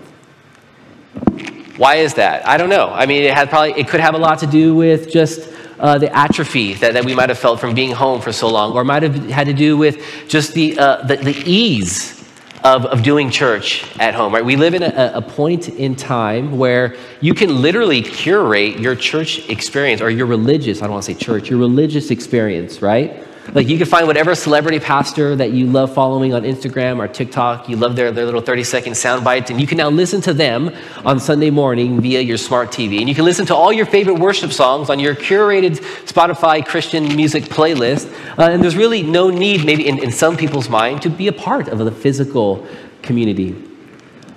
Why 1.77 1.95
is 1.95 2.15
that? 2.15 2.45
I 2.45 2.57
don't 2.57 2.69
know. 2.69 2.89
I 2.89 3.05
mean, 3.05 3.23
it 3.23 3.33
had 3.33 3.49
probably 3.49 3.71
it 3.71 3.87
could 3.87 4.01
have 4.01 4.15
a 4.15 4.19
lot 4.19 4.39
to 4.39 4.47
do 4.47 4.75
with 4.75 5.09
just 5.09 5.52
uh, 5.79 5.97
the 5.97 6.15
atrophy 6.15 6.73
that, 6.75 6.93
that 6.93 7.05
we 7.05 7.15
might 7.15 7.29
have 7.29 7.39
felt 7.39 7.59
from 7.59 7.73
being 7.73 7.91
home 7.91 8.21
for 8.21 8.31
so 8.31 8.49
long, 8.49 8.73
or 8.73 8.83
might 8.83 9.03
have 9.03 9.15
had 9.29 9.47
to 9.47 9.53
do 9.53 9.77
with 9.77 10.03
just 10.27 10.53
the, 10.53 10.77
uh, 10.77 11.05
the, 11.05 11.17
the, 11.17 11.43
ease 11.45 12.21
of, 12.63 12.85
of 12.85 13.03
doing 13.03 13.29
church 13.29 13.85
at 13.99 14.13
home, 14.13 14.33
right? 14.33 14.45
We 14.45 14.55
live 14.55 14.73
in 14.73 14.83
a, 14.83 15.11
a 15.15 15.21
point 15.21 15.69
in 15.69 15.95
time 15.95 16.57
where 16.57 16.95
you 17.19 17.33
can 17.33 17.61
literally 17.61 18.01
curate 18.01 18.79
your 18.79 18.95
church 18.95 19.49
experience 19.49 20.01
or 20.01 20.09
your 20.09 20.27
religious, 20.27 20.81
I 20.81 20.85
don't 20.85 20.93
want 20.93 21.05
to 21.05 21.13
say 21.13 21.19
church, 21.19 21.49
your 21.49 21.59
religious 21.59 22.11
experience, 22.11 22.81
right? 22.81 23.23
Like 23.51 23.67
you 23.67 23.77
can 23.77 23.85
find 23.85 24.07
whatever 24.07 24.35
celebrity 24.35 24.79
pastor 24.79 25.35
that 25.35 25.51
you 25.51 25.67
love 25.67 25.93
following 25.93 26.33
on 26.33 26.43
Instagram 26.43 26.99
or 26.99 27.09
TikTok. 27.09 27.67
You 27.67 27.75
love 27.75 27.95
their, 27.95 28.11
their 28.11 28.25
little 28.25 28.41
30 28.41 28.63
second 28.63 28.95
sound 28.95 29.23
bites, 29.25 29.51
and 29.51 29.59
you 29.59 29.67
can 29.67 29.77
now 29.77 29.89
listen 29.89 30.21
to 30.21 30.33
them 30.33 30.71
on 31.03 31.19
Sunday 31.19 31.49
morning 31.49 31.99
via 31.99 32.21
your 32.21 32.37
smart 32.37 32.69
TV. 32.69 32.99
And 32.99 33.09
you 33.09 33.15
can 33.15 33.25
listen 33.25 33.45
to 33.47 33.55
all 33.55 33.73
your 33.73 33.85
favorite 33.85 34.17
worship 34.17 34.53
songs 34.53 34.89
on 34.89 34.97
your 34.99 35.13
curated 35.13 35.77
Spotify 36.05 36.65
Christian 36.65 37.15
music 37.15 37.43
playlist. 37.43 38.11
Uh, 38.37 38.43
and 38.43 38.63
there's 38.63 38.77
really 38.77 39.03
no 39.03 39.29
need, 39.29 39.65
maybe 39.65 39.87
in, 39.87 40.01
in 40.01 40.11
some 40.11 40.37
people's 40.37 40.69
mind, 40.69 41.01
to 41.01 41.09
be 41.09 41.27
a 41.27 41.33
part 41.33 41.67
of 41.67 41.79
the 41.79 41.91
physical 41.91 42.65
community. 43.01 43.72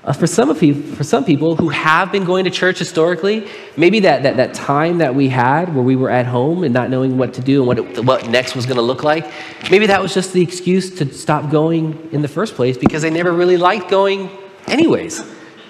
Uh, 0.07 0.13
for, 0.13 0.29
some 0.29 0.49
of 0.49 0.63
you, 0.63 0.81
for 0.95 1.03
some 1.03 1.25
people 1.25 1.57
who 1.57 1.69
have 1.69 2.13
been 2.13 2.25
going 2.25 2.45
to 2.45 2.51
church 2.51 2.79
historically, 2.79 3.49
maybe 3.77 3.99
that, 3.99 4.23
that, 4.23 4.37
that 4.37 4.55
time 4.55 4.99
that 4.99 5.13
we 5.13 5.29
had 5.29 5.75
where 5.75 5.83
we 5.83 5.97
were 5.97 6.09
at 6.09 6.25
home 6.27 6.63
and 6.63 6.73
not 6.73 6.89
knowing 6.89 7.19
what 7.19 7.35
to 7.35 7.41
do 7.41 7.59
and 7.59 7.67
what, 7.67 7.79
it, 7.79 8.05
what 8.05 8.29
next 8.29 8.55
was 8.55 8.67
going 8.67 8.77
to 8.77 8.83
look 8.83 9.03
like, 9.03 9.29
maybe 9.69 9.87
that 9.87 10.01
was 10.01 10.15
just 10.15 10.33
the 10.33 10.41
excuse 10.41 10.95
to 10.95 11.13
stop 11.13 11.51
going 11.51 12.09
in 12.13 12.23
the 12.23 12.29
first 12.29 12.55
place 12.55 12.79
because 12.79 13.03
they 13.03 13.11
never 13.11 13.33
really 13.33 13.57
liked 13.57 13.91
going 13.91 14.31
anyways. 14.69 15.25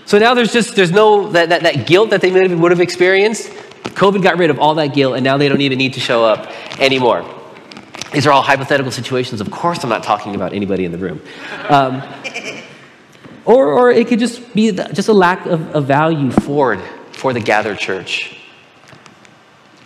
So 0.04 0.18
now 0.18 0.34
there's 0.34 0.52
just 0.52 0.76
there's 0.76 0.92
no 0.92 1.30
that, 1.30 1.48
that, 1.48 1.62
that 1.62 1.86
guilt 1.86 2.10
that 2.10 2.20
they 2.20 2.30
maybe 2.30 2.54
would 2.54 2.70
have 2.70 2.80
experienced. 2.80 3.48
COVID 3.96 4.22
got 4.22 4.36
rid 4.36 4.50
of 4.50 4.58
all 4.58 4.74
that 4.74 4.94
guilt, 4.94 5.16
and 5.16 5.24
now 5.24 5.38
they 5.38 5.48
don't 5.48 5.62
even 5.62 5.78
need 5.78 5.94
to 5.94 6.00
show 6.00 6.24
up 6.24 6.52
anymore. 6.78 7.24
These 8.12 8.26
are 8.26 8.32
all 8.32 8.42
hypothetical 8.42 8.92
situations. 8.92 9.40
Of 9.40 9.50
course, 9.50 9.82
I'm 9.82 9.90
not 9.90 10.02
talking 10.02 10.34
about 10.34 10.52
anybody 10.52 10.84
in 10.84 10.92
the 10.92 10.98
room. 10.98 11.20
Um, 11.68 12.02
or, 13.46 13.72
or 13.72 13.90
it 13.90 14.08
could 14.08 14.18
just 14.18 14.54
be 14.54 14.72
just 14.72 15.08
a 15.08 15.12
lack 15.12 15.46
of, 15.46 15.74
of 15.74 15.86
value 15.86 16.30
for, 16.30 16.76
for 17.12 17.32
the 17.32 17.40
gathered 17.40 17.78
church. 17.78 18.38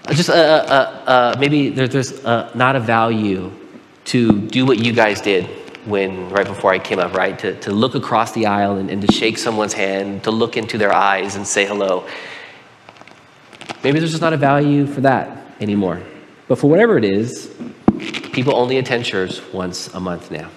Uh, 0.06 0.14
just 0.14 0.30
uh, 0.30 0.32
uh, 0.32 1.36
maybe 1.38 1.68
there, 1.68 1.86
there's 1.86 2.24
not 2.24 2.74
a 2.74 2.80
value 2.80 3.52
to 4.06 4.40
do 4.48 4.66
what 4.66 4.78
you 4.78 4.92
guys 4.92 5.20
did 5.20 5.44
when 5.84 6.28
right 6.30 6.46
before 6.46 6.72
I 6.72 6.78
came 6.78 6.98
up, 6.98 7.14
right? 7.14 7.38
To, 7.38 7.54
to 7.60 7.72
look 7.72 7.94
across 7.94 8.32
the 8.32 8.46
aisle 8.46 8.76
and, 8.78 8.90
and 8.90 9.00
to 9.06 9.12
shake 9.12 9.38
someone's 9.38 9.72
hand, 9.72 10.24
to 10.24 10.30
look 10.30 10.56
into 10.56 10.78
their 10.78 10.92
eyes 10.92 11.36
and 11.36 11.46
say 11.46 11.66
hello. 11.66 12.06
Maybe 13.84 13.98
there's 13.98 14.10
just 14.10 14.22
not 14.22 14.32
a 14.32 14.36
value 14.36 14.86
for 14.86 15.00
that 15.02 15.54
anymore. 15.60 16.02
But 16.48 16.58
for 16.58 16.68
whatever 16.68 16.98
it 16.98 17.04
is, 17.04 17.54
people 18.32 18.56
only 18.56 18.78
attend 18.78 19.04
church 19.04 19.40
once 19.52 19.92
a 19.94 20.00
month 20.00 20.30
now. 20.30 20.50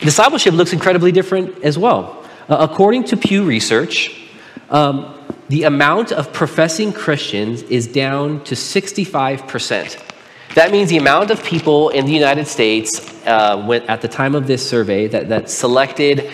Discipleship 0.00 0.54
looks 0.54 0.72
incredibly 0.72 1.12
different 1.12 1.64
as 1.64 1.76
well. 1.76 2.24
Uh, 2.48 2.56
according 2.60 3.04
to 3.04 3.16
Pew 3.16 3.44
Research, 3.44 4.28
um, 4.70 5.14
the 5.48 5.64
amount 5.64 6.12
of 6.12 6.32
professing 6.32 6.92
Christians 6.92 7.62
is 7.62 7.86
down 7.86 8.44
to 8.44 8.54
65%. 8.54 10.02
That 10.54 10.70
means 10.70 10.88
the 10.90 10.98
amount 10.98 11.30
of 11.30 11.42
people 11.42 11.88
in 11.90 12.06
the 12.06 12.12
United 12.12 12.46
States 12.46 13.00
uh, 13.26 13.80
at 13.88 14.00
the 14.00 14.08
time 14.08 14.34
of 14.34 14.46
this 14.46 14.68
survey 14.68 15.08
that, 15.08 15.28
that 15.28 15.50
selected 15.50 16.30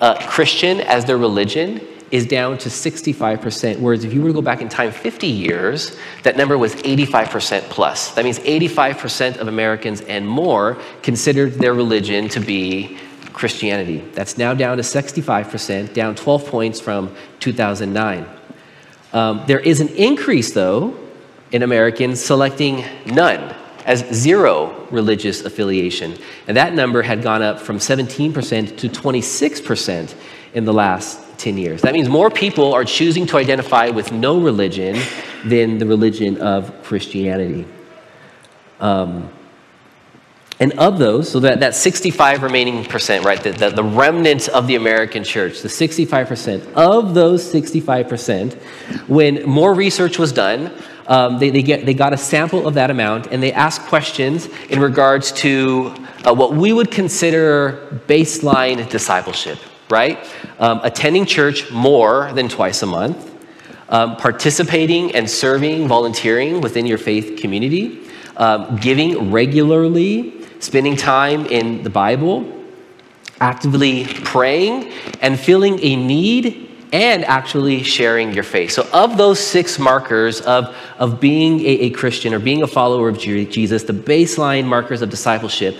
uh, 0.00 0.14
Christian 0.28 0.80
as 0.80 1.04
their 1.04 1.18
religion 1.18 1.80
is 2.10 2.26
down 2.26 2.56
to 2.58 2.68
65%. 2.68 3.80
Whereas 3.80 4.04
if 4.04 4.12
you 4.12 4.22
were 4.22 4.28
to 4.28 4.34
go 4.34 4.42
back 4.42 4.60
in 4.60 4.68
time 4.68 4.92
50 4.92 5.26
years, 5.26 5.96
that 6.22 6.36
number 6.36 6.56
was 6.56 6.74
85% 6.76 7.62
plus. 7.62 8.12
That 8.14 8.24
means 8.24 8.38
85% 8.38 9.38
of 9.38 9.48
Americans 9.48 10.02
and 10.02 10.28
more 10.28 10.78
considered 11.02 11.54
their 11.54 11.74
religion 11.74 12.28
to 12.28 12.40
be 12.40 12.98
Christianity. 13.36 13.98
That's 14.14 14.38
now 14.38 14.54
down 14.54 14.78
to 14.78 14.82
65%, 14.82 15.92
down 15.92 16.14
12 16.14 16.46
points 16.46 16.80
from 16.80 17.14
2009. 17.40 18.26
Um, 19.12 19.42
there 19.46 19.60
is 19.60 19.80
an 19.80 19.88
increase, 19.88 20.54
though, 20.54 20.96
in 21.52 21.62
Americans 21.62 22.18
selecting 22.24 22.82
none 23.04 23.54
as 23.84 24.00
zero 24.10 24.88
religious 24.90 25.44
affiliation. 25.44 26.16
And 26.48 26.56
that 26.56 26.72
number 26.72 27.02
had 27.02 27.22
gone 27.22 27.42
up 27.42 27.60
from 27.60 27.76
17% 27.76 28.78
to 28.78 28.88
26% 28.88 30.14
in 30.54 30.64
the 30.64 30.72
last 30.72 31.20
10 31.38 31.58
years. 31.58 31.82
That 31.82 31.92
means 31.92 32.08
more 32.08 32.30
people 32.30 32.72
are 32.72 32.86
choosing 32.86 33.26
to 33.26 33.36
identify 33.36 33.90
with 33.90 34.12
no 34.12 34.40
religion 34.40 34.98
than 35.44 35.76
the 35.76 35.84
religion 35.84 36.40
of 36.40 36.82
Christianity. 36.84 37.66
Um, 38.80 39.28
and 40.58 40.72
of 40.78 40.98
those, 40.98 41.30
so 41.30 41.40
that, 41.40 41.60
that 41.60 41.74
65 41.74 42.42
remaining 42.42 42.84
percent, 42.84 43.24
right, 43.24 43.42
the, 43.42 43.52
the, 43.52 43.70
the 43.70 43.84
remnant 43.84 44.48
of 44.48 44.66
the 44.66 44.76
American 44.76 45.22
church, 45.22 45.60
the 45.60 45.68
65%, 45.68 46.72
of 46.72 47.12
those 47.12 47.44
65%, 47.52 48.54
when 49.06 49.42
more 49.44 49.74
research 49.74 50.18
was 50.18 50.32
done, 50.32 50.72
um, 51.08 51.38
they, 51.38 51.50
they, 51.50 51.62
get, 51.62 51.84
they 51.84 51.92
got 51.92 52.14
a 52.14 52.16
sample 52.16 52.66
of 52.66 52.74
that 52.74 52.90
amount 52.90 53.28
and 53.28 53.42
they 53.42 53.52
asked 53.52 53.82
questions 53.82 54.48
in 54.70 54.80
regards 54.80 55.30
to 55.32 55.94
uh, 56.24 56.34
what 56.34 56.54
we 56.54 56.72
would 56.72 56.90
consider 56.90 58.02
baseline 58.06 58.88
discipleship, 58.88 59.58
right? 59.90 60.18
Um, 60.58 60.80
attending 60.82 61.26
church 61.26 61.70
more 61.70 62.32
than 62.32 62.48
twice 62.48 62.82
a 62.82 62.86
month, 62.86 63.34
um, 63.90 64.16
participating 64.16 65.14
and 65.14 65.28
serving, 65.28 65.86
volunteering 65.86 66.62
within 66.62 66.86
your 66.86 66.98
faith 66.98 67.38
community, 67.38 68.02
um, 68.36 68.76
giving 68.76 69.30
regularly, 69.30 70.35
spending 70.60 70.96
time 70.96 71.46
in 71.46 71.82
the 71.82 71.90
Bible, 71.90 72.52
actively 73.40 74.04
praying, 74.04 74.92
and 75.20 75.38
feeling 75.38 75.78
a 75.82 75.96
need 75.96 76.66
and 76.92 77.24
actually 77.24 77.82
sharing 77.82 78.32
your 78.32 78.44
faith. 78.44 78.70
So, 78.70 78.88
of 78.92 79.16
those 79.16 79.40
six 79.40 79.78
markers 79.78 80.40
of, 80.40 80.74
of 80.98 81.20
being 81.20 81.60
a, 81.60 81.64
a 81.64 81.90
Christian 81.90 82.32
or 82.32 82.38
being 82.38 82.62
a 82.62 82.66
follower 82.66 83.08
of 83.08 83.18
Jesus, 83.18 83.82
the 83.82 83.92
baseline 83.92 84.64
markers 84.66 85.02
of 85.02 85.10
discipleship, 85.10 85.76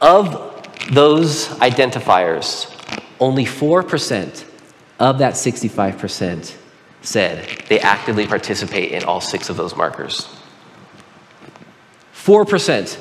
of 0.00 0.44
those 0.90 1.48
identifiers, 1.58 2.74
only 3.20 3.44
4% 3.44 4.44
of 4.98 5.18
that 5.18 5.34
65% 5.34 6.54
said 7.02 7.46
they 7.68 7.80
actively 7.80 8.26
participate 8.26 8.92
in 8.92 9.04
all 9.04 9.20
six 9.20 9.48
of 9.48 9.56
those 9.56 9.76
markers. 9.76 10.28
4% 12.14 12.98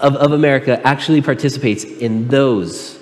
of, 0.00 0.16
of 0.16 0.32
America 0.32 0.80
actually 0.86 1.22
participates 1.22 1.84
in 1.84 2.28
those 2.28 2.98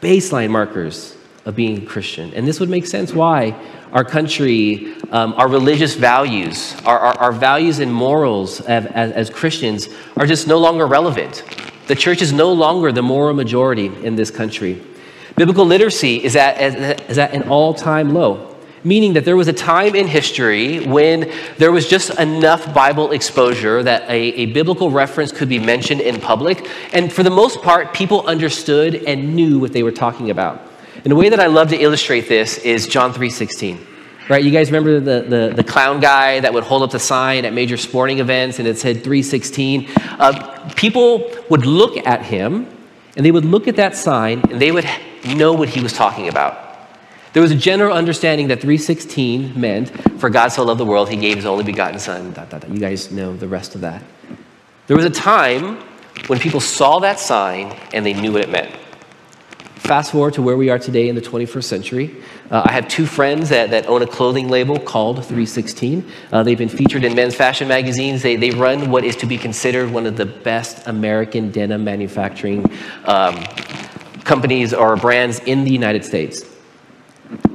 baseline 0.00 0.50
markers 0.50 1.16
of 1.44 1.56
being 1.56 1.86
Christian. 1.86 2.32
And 2.34 2.46
this 2.46 2.60
would 2.60 2.68
make 2.68 2.86
sense 2.86 3.12
why 3.12 3.54
our 3.92 4.04
country, 4.04 4.94
um, 5.10 5.32
our 5.34 5.48
religious 5.48 5.94
values, 5.94 6.74
our, 6.84 6.98
our, 6.98 7.18
our 7.18 7.32
values 7.32 7.78
and 7.78 7.92
morals 7.92 8.60
as, 8.60 8.86
as, 8.86 9.12
as 9.12 9.30
Christians 9.30 9.88
are 10.16 10.26
just 10.26 10.46
no 10.46 10.58
longer 10.58 10.86
relevant. 10.86 11.42
The 11.86 11.94
church 11.96 12.22
is 12.22 12.32
no 12.32 12.52
longer 12.52 12.92
the 12.92 13.02
moral 13.02 13.34
majority 13.34 13.86
in 13.86 14.14
this 14.14 14.30
country. 14.30 14.80
Biblical 15.36 15.64
literacy 15.64 16.22
is 16.22 16.36
at, 16.36 16.60
is 17.10 17.18
at 17.18 17.34
an 17.34 17.48
all 17.48 17.74
time 17.74 18.12
low, 18.14 18.49
meaning 18.84 19.12
that 19.14 19.24
there 19.24 19.36
was 19.36 19.48
a 19.48 19.52
time 19.52 19.94
in 19.94 20.06
history 20.06 20.80
when 20.80 21.32
there 21.58 21.72
was 21.72 21.86
just 21.88 22.18
enough 22.18 22.72
Bible 22.72 23.12
exposure 23.12 23.82
that 23.82 24.02
a, 24.08 24.14
a 24.14 24.46
biblical 24.46 24.90
reference 24.90 25.32
could 25.32 25.48
be 25.48 25.58
mentioned 25.58 26.00
in 26.00 26.20
public. 26.20 26.68
And 26.92 27.12
for 27.12 27.22
the 27.22 27.30
most 27.30 27.62
part, 27.62 27.92
people 27.92 28.26
understood 28.26 28.94
and 28.94 29.34
knew 29.34 29.58
what 29.58 29.72
they 29.72 29.82
were 29.82 29.92
talking 29.92 30.30
about. 30.30 30.60
And 30.96 31.10
the 31.10 31.16
way 31.16 31.28
that 31.28 31.40
I 31.40 31.46
love 31.46 31.68
to 31.70 31.76
illustrate 31.76 32.28
this 32.28 32.58
is 32.58 32.86
John 32.86 33.12
3.16. 33.12 33.86
Right, 34.28 34.44
you 34.44 34.52
guys 34.52 34.70
remember 34.70 35.00
the, 35.00 35.28
the, 35.28 35.52
the, 35.56 35.64
clown 35.64 35.98
guy 35.98 36.38
that 36.38 36.54
would 36.54 36.62
hold 36.62 36.84
up 36.84 36.92
the 36.92 37.00
sign 37.00 37.44
at 37.44 37.52
major 37.52 37.76
sporting 37.76 38.20
events 38.20 38.60
and 38.60 38.68
it 38.68 38.78
said 38.78 39.02
316? 39.02 39.88
Uh, 39.98 40.70
people 40.76 41.28
would 41.50 41.66
look 41.66 41.96
at 42.06 42.22
him 42.22 42.68
and 43.16 43.26
they 43.26 43.32
would 43.32 43.44
look 43.44 43.66
at 43.66 43.74
that 43.74 43.96
sign 43.96 44.40
and 44.48 44.60
they 44.60 44.70
would 44.70 44.88
know 45.34 45.52
what 45.52 45.68
he 45.68 45.82
was 45.82 45.92
talking 45.92 46.28
about. 46.28 46.69
There 47.32 47.42
was 47.42 47.52
a 47.52 47.56
general 47.56 47.96
understanding 47.96 48.48
that 48.48 48.60
316 48.60 49.58
meant, 49.58 49.90
for 50.20 50.30
God 50.30 50.48
so 50.48 50.64
loved 50.64 50.80
the 50.80 50.84
world, 50.84 51.08
he 51.08 51.16
gave 51.16 51.36
his 51.36 51.46
only 51.46 51.62
begotten 51.62 52.00
son. 52.00 52.32
Dot, 52.32 52.50
dot, 52.50 52.62
dot. 52.62 52.70
You 52.70 52.80
guys 52.80 53.12
know 53.12 53.36
the 53.36 53.46
rest 53.46 53.76
of 53.76 53.82
that. 53.82 54.02
There 54.88 54.96
was 54.96 55.06
a 55.06 55.10
time 55.10 55.76
when 56.26 56.40
people 56.40 56.58
saw 56.58 56.98
that 56.98 57.20
sign 57.20 57.76
and 57.92 58.04
they 58.04 58.14
knew 58.14 58.32
what 58.32 58.42
it 58.42 58.50
meant. 58.50 58.74
Fast 59.76 60.10
forward 60.10 60.34
to 60.34 60.42
where 60.42 60.56
we 60.56 60.70
are 60.70 60.78
today 60.78 61.08
in 61.08 61.14
the 61.14 61.20
21st 61.20 61.64
century. 61.64 62.16
Uh, 62.50 62.62
I 62.64 62.72
have 62.72 62.88
two 62.88 63.06
friends 63.06 63.48
that, 63.48 63.70
that 63.70 63.86
own 63.86 64.02
a 64.02 64.06
clothing 64.06 64.48
label 64.48 64.78
called 64.78 65.16
316. 65.18 66.04
Uh, 66.32 66.42
they've 66.42 66.58
been 66.58 66.68
featured 66.68 67.04
in 67.04 67.14
men's 67.14 67.36
fashion 67.36 67.68
magazines. 67.68 68.22
They, 68.22 68.34
they 68.34 68.50
run 68.50 68.90
what 68.90 69.04
is 69.04 69.14
to 69.16 69.26
be 69.26 69.38
considered 69.38 69.90
one 69.90 70.06
of 70.06 70.16
the 70.16 70.26
best 70.26 70.86
American 70.88 71.50
denim 71.52 71.84
manufacturing 71.84 72.70
um, 73.04 73.36
companies 74.24 74.74
or 74.74 74.96
brands 74.96 75.38
in 75.40 75.64
the 75.64 75.72
United 75.72 76.04
States. 76.04 76.49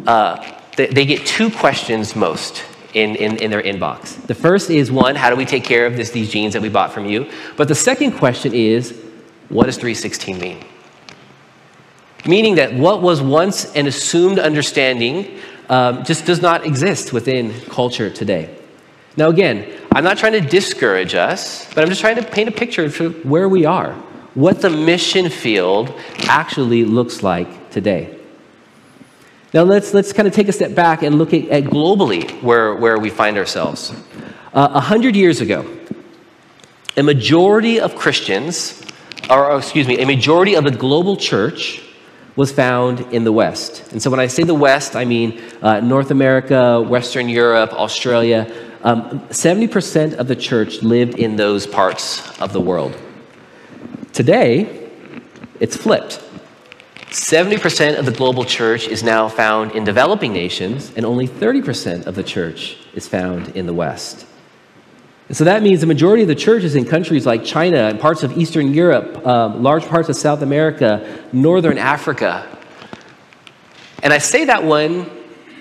Uh, 0.06 0.60
they, 0.78 0.88
they, 0.88 1.06
get 1.06 1.26
two 1.26 1.50
questions 1.50 2.16
most 2.16 2.64
in, 2.94 3.16
in, 3.16 3.38
in 3.38 3.50
their 3.52 3.62
inbox. 3.62 4.22
The 4.28 4.36
first 4.36 4.70
is 4.70 4.92
one, 4.92 5.16
how 5.16 5.30
do 5.30 5.36
we 5.36 5.46
take 5.46 5.64
care 5.64 5.86
of 5.86 5.96
this, 5.96 6.12
these 6.12 6.30
jeans 6.30 6.54
that 6.54 6.62
we 6.62 6.70
bought 6.70 6.94
from 6.94 7.06
you? 7.06 7.30
But 7.58 7.68
the 7.68 7.76
second 7.76 8.14
question 8.14 8.54
is, 8.54 8.92
what 9.50 9.66
does 9.66 9.78
316 9.78 10.38
mean? 10.38 10.64
meaning 12.28 12.56
that 12.56 12.74
what 12.74 13.02
was 13.02 13.22
once 13.22 13.74
an 13.76 13.88
assumed 13.88 14.40
understanding 14.40 15.40
um, 15.70 16.04
just 16.04 16.26
does 16.26 16.42
not 16.42 16.66
exist 16.66 17.14
within 17.14 17.54
culture 17.62 18.10
today. 18.10 18.56
Now, 19.18 19.30
again, 19.30 19.72
I'm 19.94 20.04
not 20.04 20.18
trying 20.18 20.34
to 20.34 20.42
discourage 20.42 21.16
us, 21.16 21.72
but 21.74 21.84
I'm 21.84 21.90
just 21.90 22.02
trying 22.02 22.18
to 22.18 22.24
paint 22.24 22.50
a 22.50 22.52
picture 22.52 22.86
of 22.86 23.26
where 23.26 23.48
we 23.48 23.66
are, 23.66 23.94
what 24.34 24.62
the 24.62 24.70
mission 24.70 25.30
field 25.30 25.94
actually 26.28 26.84
looks 26.84 27.24
like 27.24 27.72
today. 27.72 28.15
Now, 29.56 29.64
let's, 29.64 29.94
let's 29.94 30.12
kind 30.12 30.28
of 30.28 30.34
take 30.34 30.50
a 30.50 30.52
step 30.52 30.76
back 30.76 31.02
and 31.02 31.18
look 31.18 31.34
at, 31.34 31.48
at 31.48 31.64
globally 31.64 32.30
where, 32.44 32.76
where 32.76 33.00
we 33.00 33.10
find 33.10 33.38
ourselves. 33.38 33.90
Uh, 33.90 33.94
a 34.54 34.58
uh, 34.58 34.80
hundred 34.82 35.16
years 35.16 35.40
ago, 35.40 35.66
a 36.98 37.04
majority 37.04 37.80
of 37.80 37.96
Christians, 37.96 38.84
or 39.30 39.58
excuse 39.58 39.88
me, 39.88 39.98
a 40.00 40.06
majority 40.06 40.56
of 40.56 40.66
the 40.66 40.72
global 40.72 41.16
church 41.16 41.82
was 42.36 42.52
found 42.52 43.00
in 43.14 43.24
the 43.24 43.32
West. 43.32 43.94
And 43.94 44.04
so 44.04 44.12
when 44.12 44.20
I 44.20 44.28
say 44.28 44.44
the 44.44 44.54
West, 44.54 44.94
I 44.94 45.06
mean 45.06 45.42
uh, 45.62 45.80
North 45.80 46.12
America, 46.12 46.82
Western 46.82 47.30
Europe, 47.30 47.72
Australia. 47.72 48.54
Um, 48.84 49.22
70% 49.30 50.16
of 50.16 50.28
the 50.28 50.36
church 50.36 50.82
lived 50.82 51.18
in 51.18 51.38
those 51.38 51.66
parts 51.66 52.42
of 52.42 52.52
the 52.52 52.60
world. 52.60 52.94
Today, 54.12 54.92
it's 55.62 55.78
flipped. 55.78 56.22
70% 57.16 57.98
of 57.98 58.06
the 58.06 58.12
global 58.12 58.44
church 58.44 58.90
is 58.90 59.02
now 59.02 59.30
found 59.30 59.72
in 59.72 59.86
developing 59.86 60.34
nations, 60.34 60.92
and 60.98 61.06
only 61.06 61.30
30% 61.30 62.08
of 62.08 62.16
the 62.16 62.24
church 62.24 62.78
is 62.94 63.08
found 63.08 63.56
in 63.56 63.68
the 63.68 63.74
West. 63.74 64.28
And 65.30 65.38
so 65.38 65.46
that 65.46 65.64
means 65.64 65.80
the 65.80 65.88
majority 65.88 66.24
of 66.24 66.28
the 66.28 66.36
churches 66.36 66.76
in 66.76 66.84
countries 66.84 67.26
like 67.26 67.46
China 67.46 67.88
and 67.88 68.02
parts 68.02 68.24
of 68.24 68.38
Eastern 68.38 68.74
Europe, 68.74 69.26
um, 69.26 69.64
large 69.64 69.86
parts 69.86 70.10
of 70.10 70.18
South 70.18 70.42
America, 70.42 71.24
Northern 71.32 71.78
Africa. 71.78 72.46
And 74.04 74.12
I 74.12 74.18
say 74.18 74.44
that 74.46 74.66
one 74.66 75.10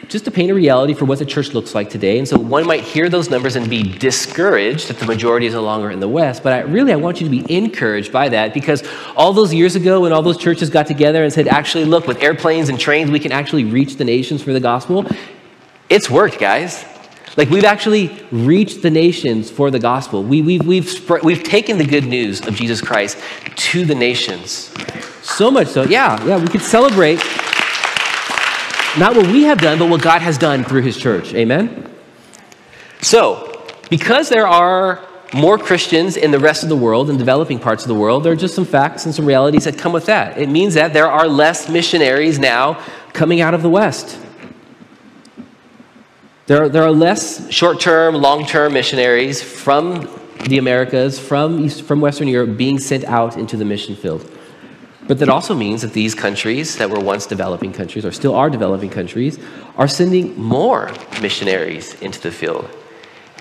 just 0.08 0.24
to 0.24 0.30
paint 0.30 0.50
a 0.50 0.54
reality 0.54 0.94
for 0.94 1.04
what 1.04 1.18
the 1.18 1.24
church 1.24 1.54
looks 1.54 1.74
like 1.74 1.90
today. 1.90 2.18
And 2.18 2.26
so 2.26 2.38
one 2.38 2.66
might 2.66 2.82
hear 2.82 3.08
those 3.08 3.30
numbers 3.30 3.56
and 3.56 3.68
be 3.68 3.82
discouraged 3.82 4.88
that 4.88 4.98
the 4.98 5.06
majority 5.06 5.46
is 5.46 5.54
no 5.54 5.62
longer 5.62 5.90
in 5.90 6.00
the 6.00 6.08
West. 6.08 6.42
But 6.42 6.52
I, 6.52 6.60
really, 6.60 6.92
I 6.92 6.96
want 6.96 7.20
you 7.20 7.26
to 7.26 7.30
be 7.30 7.54
encouraged 7.54 8.12
by 8.12 8.28
that 8.30 8.54
because 8.54 8.82
all 9.16 9.32
those 9.32 9.52
years 9.52 9.76
ago, 9.76 10.02
when 10.02 10.12
all 10.12 10.22
those 10.22 10.38
churches 10.38 10.70
got 10.70 10.86
together 10.86 11.24
and 11.24 11.32
said, 11.32 11.48
actually, 11.48 11.84
look, 11.84 12.06
with 12.06 12.22
airplanes 12.22 12.68
and 12.68 12.78
trains, 12.78 13.10
we 13.10 13.20
can 13.20 13.32
actually 13.32 13.64
reach 13.64 13.96
the 13.96 14.04
nations 14.04 14.42
for 14.42 14.52
the 14.52 14.60
gospel, 14.60 15.06
it's 15.88 16.08
worked, 16.10 16.38
guys. 16.38 16.84
Like 17.36 17.50
we've 17.50 17.64
actually 17.64 18.08
reached 18.30 18.82
the 18.82 18.90
nations 18.90 19.50
for 19.50 19.70
the 19.70 19.78
gospel. 19.78 20.22
We, 20.22 20.42
we've, 20.42 20.64
we've, 20.64 20.88
spread, 20.88 21.22
we've 21.24 21.42
taken 21.42 21.78
the 21.78 21.84
good 21.84 22.04
news 22.04 22.46
of 22.46 22.54
Jesus 22.54 22.80
Christ 22.80 23.18
to 23.56 23.84
the 23.84 23.94
nations. 23.94 24.72
So 25.22 25.50
much 25.50 25.68
so, 25.68 25.82
yeah, 25.82 26.22
yeah, 26.24 26.38
we 26.38 26.46
could 26.46 26.62
celebrate 26.62 27.20
not 28.98 29.16
what 29.16 29.26
we 29.26 29.44
have 29.44 29.58
done, 29.58 29.78
but 29.78 29.88
what 29.88 30.02
God 30.02 30.22
has 30.22 30.38
done 30.38 30.64
through 30.64 30.82
his 30.82 30.96
church. 30.96 31.34
Amen? 31.34 31.90
So, 33.02 33.62
because 33.90 34.28
there 34.28 34.46
are 34.46 35.04
more 35.34 35.58
Christians 35.58 36.16
in 36.16 36.30
the 36.30 36.38
rest 36.38 36.62
of 36.62 36.68
the 36.68 36.76
world, 36.76 37.10
in 37.10 37.16
developing 37.16 37.58
parts 37.58 37.82
of 37.82 37.88
the 37.88 37.94
world. 37.94 38.22
There 38.22 38.32
are 38.32 38.36
just 38.36 38.54
some 38.54 38.64
facts 38.64 39.04
and 39.04 39.14
some 39.14 39.26
realities 39.26 39.64
that 39.64 39.76
come 39.76 39.92
with 39.92 40.06
that. 40.06 40.38
It 40.38 40.48
means 40.48 40.74
that 40.74 40.92
there 40.92 41.10
are 41.10 41.26
less 41.26 41.68
missionaries 41.68 42.38
now 42.38 42.80
coming 43.12 43.40
out 43.40 43.52
of 43.52 43.62
the 43.62 43.68
West. 43.68 44.18
There 46.46 46.64
are, 46.64 46.68
there 46.68 46.82
are 46.84 46.92
less 46.92 47.50
short 47.50 47.80
term, 47.80 48.14
long 48.14 48.46
term 48.46 48.74
missionaries 48.74 49.42
from 49.42 50.08
the 50.46 50.58
Americas, 50.58 51.18
from, 51.18 51.64
East, 51.64 51.82
from 51.82 52.00
Western 52.00 52.28
Europe, 52.28 52.56
being 52.56 52.78
sent 52.78 53.04
out 53.04 53.36
into 53.36 53.56
the 53.56 53.64
mission 53.64 53.96
field. 53.96 54.30
But 55.06 55.18
that 55.18 55.28
also 55.28 55.54
means 55.54 55.82
that 55.82 55.92
these 55.92 56.14
countries 56.14 56.76
that 56.76 56.88
were 56.88 57.00
once 57.00 57.26
developing 57.26 57.72
countries, 57.72 58.04
or 58.04 58.12
still 58.12 58.34
are 58.34 58.48
developing 58.48 58.90
countries, 58.90 59.38
are 59.76 59.88
sending 59.88 60.40
more 60.40 60.90
missionaries 61.20 61.94
into 62.00 62.20
the 62.20 62.30
field. 62.30 62.68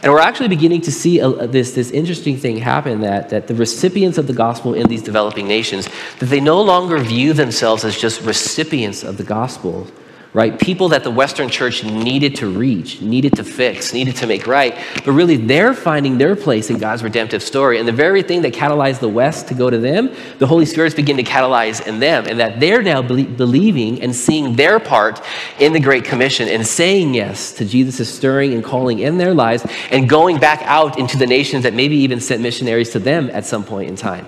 And 0.03 0.11
we're 0.11 0.19
actually 0.19 0.49
beginning 0.49 0.81
to 0.81 0.91
see 0.91 1.19
a, 1.19 1.47
this, 1.47 1.71
this 1.71 1.89
interesting 1.89 2.35
thing 2.35 2.57
happen 2.57 2.99
that, 3.01 3.29
that 3.29 3.47
the 3.47 3.55
recipients 3.55 4.17
of 4.17 4.27
the 4.27 4.33
gospel 4.33 4.73
in 4.73 4.89
these 4.89 5.01
developing 5.01 5.47
nations, 5.47 5.87
that 6.19 6.25
they 6.25 6.41
no 6.41 6.61
longer 6.61 6.99
view 6.99 7.31
themselves 7.31 7.85
as 7.85 7.97
just 7.97 8.21
recipients 8.23 9.03
of 9.03 9.15
the 9.15 9.23
gospel, 9.23 9.87
right? 10.33 10.59
People 10.59 10.89
that 10.89 11.03
the 11.03 11.11
Western 11.11 11.47
church 11.47 11.83
needed 11.83 12.35
to 12.37 12.49
reach, 12.49 13.01
needed 13.01 13.35
to 13.35 13.43
fix, 13.43 13.93
needed 13.93 14.15
to 14.15 14.27
make 14.27 14.47
right. 14.47 14.75
But 15.05 15.11
really, 15.11 15.37
they're 15.37 15.75
finding 15.75 16.17
their 16.17 16.35
place 16.35 16.71
in 16.71 16.79
God's 16.79 17.03
redemptive 17.03 17.43
story. 17.43 17.77
And 17.77 17.87
the 17.87 17.93
very 17.93 18.23
thing 18.23 18.41
that 18.41 18.53
catalyzed 18.53 18.99
the 18.99 19.09
West 19.09 19.47
to 19.49 19.53
go 19.53 19.69
to 19.69 19.77
them, 19.77 20.11
the 20.39 20.47
Holy 20.47 20.65
Spirit's 20.65 20.95
begin 20.95 21.17
to 21.17 21.23
catalyze 21.23 21.85
in 21.85 21.99
them. 21.99 22.25
And 22.27 22.39
that 22.39 22.59
they're 22.59 22.81
now 22.81 23.03
be- 23.03 23.25
believing 23.25 24.01
and 24.01 24.15
seeing 24.15 24.55
their 24.55 24.79
part 24.79 25.21
in 25.59 25.71
the 25.71 25.79
Great 25.79 26.03
Commission 26.03 26.49
and 26.49 26.65
saying 26.65 27.13
yes 27.13 27.53
to 27.53 27.65
Jesus' 27.65 28.11
stirring 28.11 28.53
and 28.53 28.63
calling 28.63 28.99
in 28.99 29.19
their 29.19 29.35
lives 29.35 29.65
and 29.91 30.09
going 30.09 30.39
back 30.39 30.63
out 30.63 30.97
into 30.97 31.17
the 31.17 31.27
nations 31.27 31.63
that 31.63 31.75
maybe 31.75 31.97
even 31.97 32.19
sent 32.19 32.41
missionaries 32.41 32.89
to 32.91 32.99
them 32.99 33.29
at 33.29 33.45
some 33.45 33.63
point 33.63 33.87
in 33.87 33.95
time. 33.95 34.27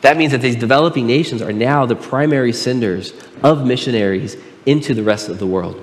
That 0.00 0.16
means 0.16 0.32
that 0.32 0.40
these 0.40 0.56
developing 0.56 1.06
nations 1.06 1.42
are 1.42 1.52
now 1.52 1.86
the 1.86 1.96
primary 1.96 2.52
senders 2.52 3.12
of 3.42 3.66
missionaries 3.66 4.36
into 4.66 4.94
the 4.94 5.02
rest 5.02 5.28
of 5.28 5.38
the 5.38 5.46
world. 5.46 5.82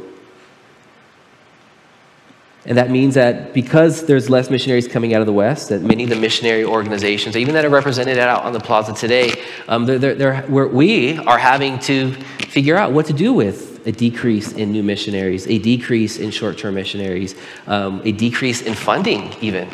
And 2.65 2.77
that 2.77 2.89
means 2.89 3.15
that 3.15 3.53
because 3.53 4.05
there's 4.05 4.29
less 4.29 4.49
missionaries 4.49 4.87
coming 4.87 5.13
out 5.13 5.19
of 5.19 5.27
the 5.27 5.33
West, 5.33 5.69
that 5.69 5.81
many 5.81 6.05
of 6.05 6.09
the 6.09 6.15
missionary 6.15 6.63
organizations, 6.63 7.35
even 7.35 7.53
that 7.55 7.65
are 7.65 7.69
represented 7.69 8.17
out 8.17 8.43
on 8.43 8.53
the 8.53 8.59
plaza 8.59 8.93
today, 8.93 9.33
um, 9.67 9.85
they're, 9.85 10.15
they're, 10.15 10.47
we 10.47 11.17
are 11.17 11.37
having 11.37 11.77
to 11.79 12.13
figure 12.47 12.77
out 12.77 12.93
what 12.93 13.05
to 13.07 13.13
do 13.13 13.33
with 13.33 13.85
a 13.85 13.91
decrease 13.91 14.53
in 14.53 14.71
new 14.71 14.83
missionaries, 14.83 15.45
a 15.47 15.59
decrease 15.59 16.19
in 16.19 16.31
short 16.31 16.57
term 16.57 16.75
missionaries, 16.75 17.35
um, 17.67 18.01
a 18.05 18.13
decrease 18.13 18.61
in 18.61 18.73
funding, 18.73 19.33
even 19.41 19.69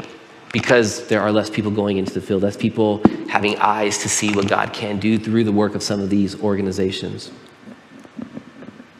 because 0.51 1.07
there 1.09 1.21
are 1.21 1.31
less 1.31 1.47
people 1.47 1.69
going 1.69 1.97
into 1.97 2.11
the 2.11 2.21
field, 2.21 2.41
less 2.41 2.57
people 2.57 3.03
having 3.29 3.55
eyes 3.59 3.99
to 3.99 4.09
see 4.09 4.33
what 4.33 4.47
God 4.47 4.73
can 4.73 4.99
do 4.99 5.19
through 5.19 5.43
the 5.43 5.51
work 5.51 5.75
of 5.75 5.83
some 5.83 5.99
of 5.99 6.09
these 6.09 6.41
organizations. 6.41 7.29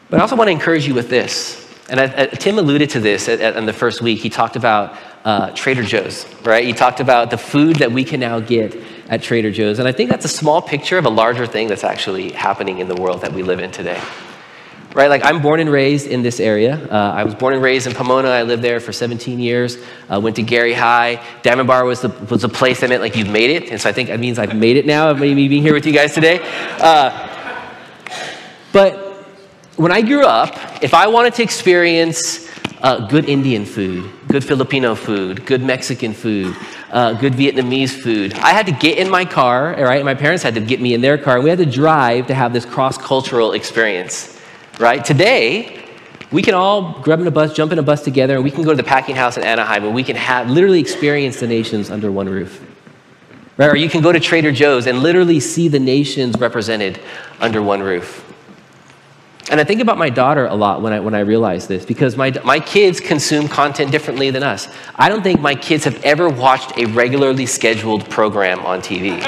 But 0.10 0.20
I 0.20 0.22
also 0.22 0.36
want 0.36 0.48
to 0.48 0.51
encourage 0.51 0.88
you 0.88 0.94
with 0.94 1.10
this. 1.10 1.68
And 1.89 2.00
I, 2.00 2.24
I, 2.24 2.25
Tim 2.28 2.58
alluded 2.58 2.92
to 2.92 3.00
this 3.00 3.28
at, 3.28 3.42
at, 3.42 3.56
in 3.56 3.66
the 3.66 3.74
first 3.74 4.01
week. 4.01 4.20
He 4.20 4.30
talked 4.30 4.56
about 4.56 4.98
uh, 5.24 5.51
Trader 5.51 5.84
Joe's, 5.84 6.25
right? 6.44 6.63
He 6.63 6.74
talked 6.74 7.00
about 7.00 7.30
the 7.32 7.38
food 7.38 7.78
that 7.78 7.92
we 7.92 8.04
can 8.04 8.20
now 8.20 8.39
get 8.39 8.75
at 9.10 9.22
Trader 9.22 9.51
Joe's. 9.51 9.80
And 9.80 9.88
I 9.88 9.92
think 9.92 10.10
that's 10.10 10.25
a 10.25 10.30
small 10.30 10.62
picture 10.62 10.98
of 10.98 11.06
a 11.06 11.10
larger 11.10 11.46
thing 11.46 11.68
that's 11.68 11.84
actually 11.84 12.32
happening 12.32 12.80
in 12.80 12.88
the 12.88 12.96
world 12.96 13.22
that 13.22 13.34
we 13.34 13.44
live 13.44 13.60
in 13.60 13.72
today. 13.72 14.01
Right? 14.94 15.08
Like, 15.08 15.24
I'm 15.24 15.42
born 15.42 15.60
and 15.60 15.72
raised 15.72 16.08
in 16.08 16.24
this 16.24 16.39
area. 16.39 16.75
Uh, 16.75 17.13
I 17.16 17.24
was 17.24 17.36
born 17.36 17.54
and 17.54 17.62
raised 17.62 17.86
in 17.86 17.94
Pomona. 17.94 18.30
I 18.30 18.42
lived 18.42 18.63
there 18.63 18.80
for 18.80 18.92
17 18.92 19.39
years. 19.39 19.78
Uh, 20.12 20.20
went 20.20 20.36
to 20.38 20.44
Garey 20.44 20.74
High. 20.74 21.24
Diamond 21.44 21.68
Bar 21.68 21.86
was 21.86 22.01
the, 22.01 22.10
was 22.10 22.42
the 22.42 22.50
place 22.50 22.80
that 22.80 22.89
meant 22.89 23.01
like 23.01 23.16
you've 23.16 23.30
made 23.30 23.51
it. 23.51 23.70
And 23.70 23.80
so 23.80 23.89
I 23.89 23.94
think 23.94 24.10
that 24.10 24.20
means 24.20 24.39
I've 24.39 24.56
made 24.56 24.78
it 24.78 24.88
now, 24.88 25.13
me 25.13 25.48
being 25.48 25.62
here 25.62 25.74
with 25.74 25.86
you 25.86 25.94
guys 25.94 26.16
today. 26.16 26.39
Uh, 26.80 27.28
but 28.72 29.09
when 29.80 29.94
I 29.94 30.02
grew 30.02 30.26
up, 30.26 30.84
if 30.84 30.94
I 30.94 31.08
wanted 31.08 31.36
to 31.36 31.44
experience 31.44 32.50
uh, 32.82 33.08
good 33.08 33.30
Indian 33.30 33.63
food, 33.63 34.12
good 34.28 34.44
Filipino 34.44 34.94
food, 34.94 35.46
good 35.46 35.63
Mexican 35.63 36.12
food, 36.12 36.54
uh, 36.92 37.13
good 37.13 37.32
Vietnamese 37.32 37.92
food, 37.92 38.34
I 38.34 38.50
had 38.50 38.65
to 38.65 38.74
get 38.74 38.98
in 38.98 39.10
my 39.10 39.24
car, 39.24 39.74
right? 39.80 40.04
My 40.04 40.15
parents 40.15 40.44
had 40.44 40.54
to 40.56 40.60
get 40.60 40.82
me 40.82 40.94
in 40.96 41.00
their 41.00 41.18
car, 41.18 41.36
and 41.36 41.46
we 41.46 41.50
had 41.50 41.60
to 41.60 41.65
drive 41.65 42.28
to 42.28 42.34
have 42.34 42.52
this 42.52 42.65
cross 42.65 42.98
cultural 42.98 43.54
experience, 43.54 44.38
right? 44.82 45.04
Today, 45.06 45.82
we 46.30 46.42
can 46.42 46.56
all 46.56 47.00
grab 47.00 47.22
in 47.22 47.28
a 47.28 47.32
bus, 47.32 47.54
jump 47.54 47.72
in 47.72 47.80
a 47.80 47.84
bus 47.84 48.04
together, 48.04 48.36
and 48.36 48.44
we 48.44 48.52
can 48.52 48.63
go 48.63 48.72
to 48.72 48.78
the 48.78 48.84
packing 48.84 49.15
house 49.15 49.38
in 49.38 49.44
Anaheim, 49.44 49.86
and 49.86 49.96
we 49.96 50.04
can 50.04 50.18
have 50.18 50.50
literally 50.50 50.82
experience 50.82 51.39
the 51.39 51.48
nations 51.48 51.89
under 51.89 52.12
one 52.12 52.28
roof. 52.28 52.62
Right? 53.56 53.70
Or 53.70 53.78
you 53.78 53.89
can 53.89 54.02
go 54.02 54.12
to 54.12 54.20
Trader 54.20 54.52
Joe's 54.52 54.88
and 54.88 55.00
literally 55.00 55.39
see 55.39 55.70
the 55.70 55.80
nations 55.80 56.38
represented 56.38 57.00
under 57.39 57.63
one 57.63 57.82
roof. 57.82 58.29
And 59.50 59.60
I 59.60 59.64
think 59.64 59.82
about 59.82 59.98
my 59.98 60.12
daughter 60.12 60.46
a 60.46 60.54
lot 60.54 60.84
when 60.84 60.94
I, 60.94 61.00
when 61.00 61.16
I 61.16 61.22
realize 61.22 61.68
this 61.68 61.84
because 61.84 62.16
my, 62.16 62.32
my 62.44 62.60
kids 62.60 63.00
consume 63.00 63.48
content 63.48 63.92
differently 63.92 64.30
than 64.30 64.44
us. 64.44 64.68
I 64.96 65.10
don't 65.10 65.24
think 65.24 65.42
my 65.42 65.56
kids 65.56 65.86
have 65.86 66.04
ever 66.04 66.30
watched 66.30 66.78
a 66.78 66.86
regularly 66.86 67.48
scheduled 67.48 68.08
program 68.12 68.60
on 68.60 68.82
TV. 68.82 69.20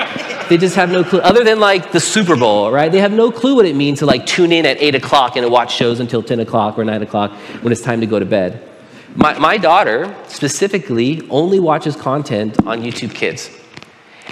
they 0.50 0.58
just 0.58 0.76
have 0.76 0.92
no 0.92 1.04
clue, 1.04 1.22
other 1.22 1.44
than 1.44 1.60
like 1.60 1.92
the 1.92 2.00
Super 2.00 2.36
Bowl, 2.36 2.72
right? 2.72 2.92
They 2.92 3.00
have 3.00 3.12
no 3.12 3.32
clue 3.32 3.56
what 3.56 3.66
it 3.66 3.76
means 3.76 4.00
to 4.00 4.06
like 4.06 4.28
tune 4.28 4.52
in 4.52 4.66
at 4.68 4.80
8 4.80 4.94
o'clock 4.94 5.38
and 5.38 5.44
to 5.44 5.50
watch 5.50 5.76
shows 5.76 6.00
until 6.00 6.22
10 6.22 6.40
o'clock 6.40 6.78
or 6.78 6.86
9 6.86 7.02
o'clock 7.02 7.32
when 7.62 7.72
it's 7.72 7.82
time 7.82 8.02
to 8.02 8.08
go 8.08 8.20
to 8.20 8.26
bed. 8.26 8.68
My, 9.16 9.38
my 9.40 9.58
daughter 9.58 10.16
specifically 10.28 11.28
only 11.30 11.60
watches 11.60 11.96
content 11.96 12.58
on 12.68 12.82
YouTube 12.84 13.14
Kids. 13.16 13.50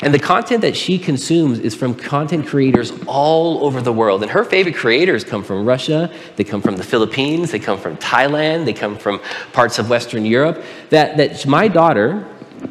And 0.01 0.13
the 0.13 0.19
content 0.19 0.61
that 0.61 0.77
she 0.77 0.97
consumes 0.97 1.59
is 1.59 1.75
from 1.75 1.93
content 1.93 2.47
creators 2.47 2.93
all 3.05 3.65
over 3.65 3.81
the 3.81 3.91
world. 3.91 4.21
And 4.21 4.31
her 4.31 4.43
favorite 4.43 4.75
creators 4.75 5.23
come 5.23 5.43
from 5.43 5.65
Russia, 5.65 6.11
they 6.37 6.43
come 6.43 6.61
from 6.61 6.77
the 6.77 6.83
Philippines, 6.83 7.51
they 7.51 7.59
come 7.59 7.77
from 7.77 7.97
Thailand, 7.97 8.65
they 8.65 8.73
come 8.73 8.97
from 8.97 9.19
parts 9.51 9.77
of 9.77 9.89
Western 9.89 10.25
Europe. 10.25 10.63
That, 10.89 11.17
that 11.17 11.45
my 11.45 11.67
daughter 11.67 12.25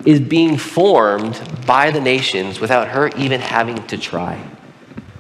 is 0.07 0.21
being 0.21 0.57
formed 0.57 1.41
by 1.67 1.91
the 1.91 2.01
nations 2.01 2.61
without 2.61 2.89
her 2.89 3.09
even 3.09 3.41
having 3.41 3.87
to 3.89 3.99
try, 3.99 4.43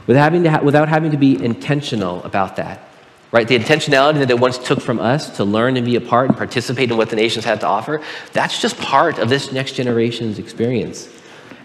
without 0.07 0.25
having 0.25 0.45
to, 0.45 0.51
ha- 0.51 0.63
without 0.63 0.89
having 0.89 1.11
to 1.11 1.19
be 1.19 1.43
intentional 1.43 2.23
about 2.25 2.57
that. 2.57 2.85
Right? 3.31 3.47
The 3.47 3.59
intentionality 3.59 4.21
that 4.21 4.31
it 4.31 4.39
once 4.39 4.57
took 4.57 4.81
from 4.81 5.01
us 5.01 5.37
to 5.37 5.45
learn 5.45 5.77
and 5.77 5.85
be 5.85 5.97
a 5.97 6.01
part 6.01 6.29
and 6.29 6.37
participate 6.39 6.91
in 6.91 6.97
what 6.97 7.11
the 7.11 7.17
nations 7.17 7.45
had 7.45 7.61
to 7.61 7.67
offer, 7.67 8.01
that's 8.33 8.63
just 8.63 8.79
part 8.79 9.19
of 9.19 9.29
this 9.29 9.53
next 9.53 9.73
generation's 9.73 10.39
experience. 10.39 11.11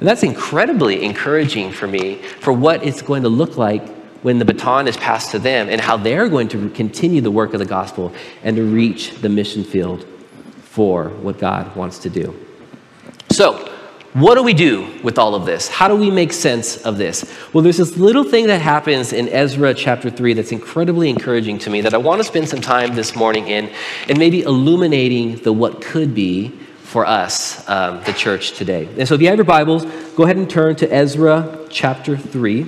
And 0.03 0.09
that's 0.09 0.23
incredibly 0.23 1.01
encouraging 1.01 1.71
for 1.71 1.87
me 1.87 2.15
for 2.41 2.51
what 2.51 2.83
it's 2.83 3.01
going 3.01 3.23
to 3.23 3.29
look 3.29 3.55
like 3.55 3.87
when 4.21 4.37
the 4.37 4.43
baton 4.43 4.85
is 4.85 4.97
passed 4.97 5.31
to 5.31 5.39
them 5.39 5.69
and 5.69 5.79
how 5.79 5.95
they're 5.95 6.27
going 6.27 6.49
to 6.49 6.69
continue 6.71 7.21
the 7.21 7.31
work 7.31 7.53
of 7.53 7.59
the 7.59 7.65
gospel 7.65 8.13
and 8.43 8.57
to 8.57 8.63
reach 8.63 9.11
the 9.21 9.29
mission 9.29 9.63
field 9.63 10.05
for 10.63 11.07
what 11.07 11.39
God 11.39 11.73
wants 11.77 11.99
to 11.99 12.09
do. 12.09 12.37
So, 13.31 13.69
what 14.11 14.35
do 14.35 14.43
we 14.43 14.53
do 14.53 14.99
with 15.03 15.17
all 15.17 15.35
of 15.35 15.45
this? 15.45 15.69
How 15.69 15.87
do 15.87 15.95
we 15.95 16.11
make 16.11 16.33
sense 16.33 16.75
of 16.83 16.97
this? 16.97 17.23
Well, 17.53 17.63
there's 17.63 17.77
this 17.77 17.95
little 17.95 18.25
thing 18.25 18.47
that 18.47 18.59
happens 18.59 19.13
in 19.13 19.29
Ezra 19.29 19.73
chapter 19.73 20.09
3 20.09 20.33
that's 20.33 20.51
incredibly 20.51 21.09
encouraging 21.09 21.59
to 21.59 21.69
me 21.69 21.79
that 21.79 21.93
I 21.93 21.97
want 21.97 22.19
to 22.19 22.25
spend 22.25 22.49
some 22.49 22.59
time 22.59 22.93
this 22.93 23.15
morning 23.15 23.47
in 23.47 23.71
and 24.09 24.19
maybe 24.19 24.41
illuminating 24.41 25.37
the 25.37 25.53
what 25.53 25.81
could 25.81 26.13
be 26.13 26.51
for 26.93 27.07
us, 27.07 27.67
um, 27.67 28.03
the 28.03 28.13
church 28.13 28.51
today. 28.51 28.87
And 28.99 29.07
so 29.07 29.15
if 29.15 29.21
you 29.21 29.27
have 29.27 29.37
your 29.37 29.45
Bibles, 29.45 29.83
go 30.15 30.25
ahead 30.25 30.37
and 30.37 30.47
turn 30.47 30.75
to 30.75 30.93
Ezra 30.93 31.65
chapter 31.71 32.15
3. 32.15 32.67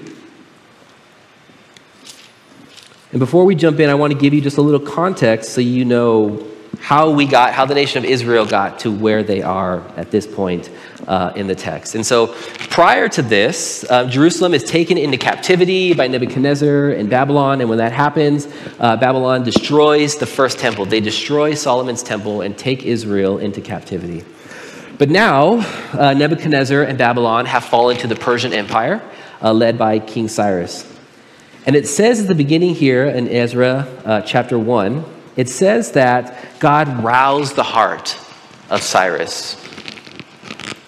And 3.11 3.19
before 3.19 3.45
we 3.45 3.53
jump 3.53 3.79
in, 3.79 3.88
I 3.88 3.93
want 3.93 4.13
to 4.13 4.17
give 4.17 4.33
you 4.33 4.41
just 4.41 4.57
a 4.57 4.63
little 4.63 4.79
context 4.79 5.51
so 5.51 5.61
you 5.61 5.85
know 5.85 6.43
how 6.79 7.09
we 7.09 7.25
got, 7.25 7.53
how 7.53 7.65
the 7.65 7.75
nation 7.75 8.03
of 8.03 8.09
Israel 8.09 8.45
got 8.45 8.79
to 8.79 8.91
where 8.91 9.23
they 9.23 9.41
are 9.41 9.81
at 9.97 10.11
this 10.11 10.25
point 10.25 10.69
uh, 11.07 11.33
in 11.35 11.47
the 11.47 11.55
text. 11.55 11.95
And 11.95 12.05
so 12.05 12.27
prior 12.69 13.07
to 13.09 13.21
this, 13.21 13.85
uh, 13.89 14.07
Jerusalem 14.07 14.53
is 14.53 14.63
taken 14.63 14.97
into 14.97 15.17
captivity 15.17 15.93
by 15.93 16.07
Nebuchadnezzar 16.07 16.91
in 16.91 17.09
Babylon. 17.09 17.61
And 17.61 17.69
when 17.69 17.79
that 17.79 17.91
happens, 17.91 18.47
uh, 18.79 18.97
Babylon 18.97 19.43
destroys 19.43 20.17
the 20.17 20.25
first 20.25 20.59
temple. 20.59 20.85
They 20.85 21.01
destroy 21.01 21.53
Solomon's 21.53 22.03
temple 22.03 22.41
and 22.41 22.57
take 22.57 22.83
Israel 22.83 23.38
into 23.38 23.61
captivity. 23.61 24.23
But 24.97 25.09
now, 25.09 25.59
uh, 25.93 26.13
Nebuchadnezzar 26.13 26.83
and 26.83 26.97
Babylon 26.97 27.45
have 27.45 27.65
fallen 27.65 27.97
to 27.97 28.07
the 28.07 28.15
Persian 28.15 28.53
Empire, 28.53 29.01
uh, 29.41 29.51
led 29.51 29.77
by 29.77 29.99
King 29.99 30.27
Cyrus. 30.27 30.91
And 31.65 31.75
it 31.75 31.88
says 31.88 32.21
at 32.21 32.27
the 32.27 32.35
beginning 32.35 32.75
here 32.75 33.05
in 33.05 33.27
Ezra 33.27 33.88
uh, 34.05 34.21
chapter 34.21 34.57
1, 34.57 35.14
it 35.35 35.49
says 35.49 35.91
that 35.93 36.59
God 36.59 37.03
roused 37.03 37.55
the 37.55 37.63
heart 37.63 38.17
of 38.69 38.81
Cyrus. 38.81 39.61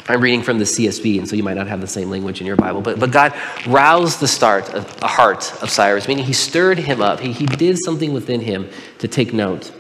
I'm 0.10 0.22
reading 0.22 0.42
from 0.42 0.58
the 0.58 0.64
CSB, 0.64 1.20
and 1.20 1.28
so 1.28 1.36
you 1.36 1.44
might 1.44 1.58
not 1.58 1.68
have 1.68 1.82
the 1.82 1.88
same 1.88 2.10
language 2.10 2.40
in 2.40 2.48
your 2.48 2.56
Bible, 2.56 2.82
but, 2.82 2.98
but 2.98 3.12
God 3.12 3.34
roused 3.68 4.22
the 4.22 4.28
start 4.28 4.74
of, 4.74 5.04
a 5.04 5.08
heart 5.08 5.52
of 5.62 5.70
Cyrus, 5.70 6.08
meaning 6.08 6.24
he 6.24 6.34
stirred 6.34 6.80
him 6.80 7.02
up. 7.02 7.20
He, 7.20 7.34
he 7.34 7.46
did 7.46 7.78
something 7.78 8.14
within 8.14 8.40
him 8.40 8.70
to 9.00 9.08
take 9.08 9.34
note. 9.34 9.74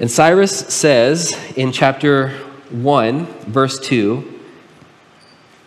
And 0.00 0.10
Cyrus 0.10 0.58
says 0.74 1.38
in 1.56 1.70
chapter 1.70 2.30
1, 2.70 3.26
verse 3.44 3.78
2, 3.78 4.40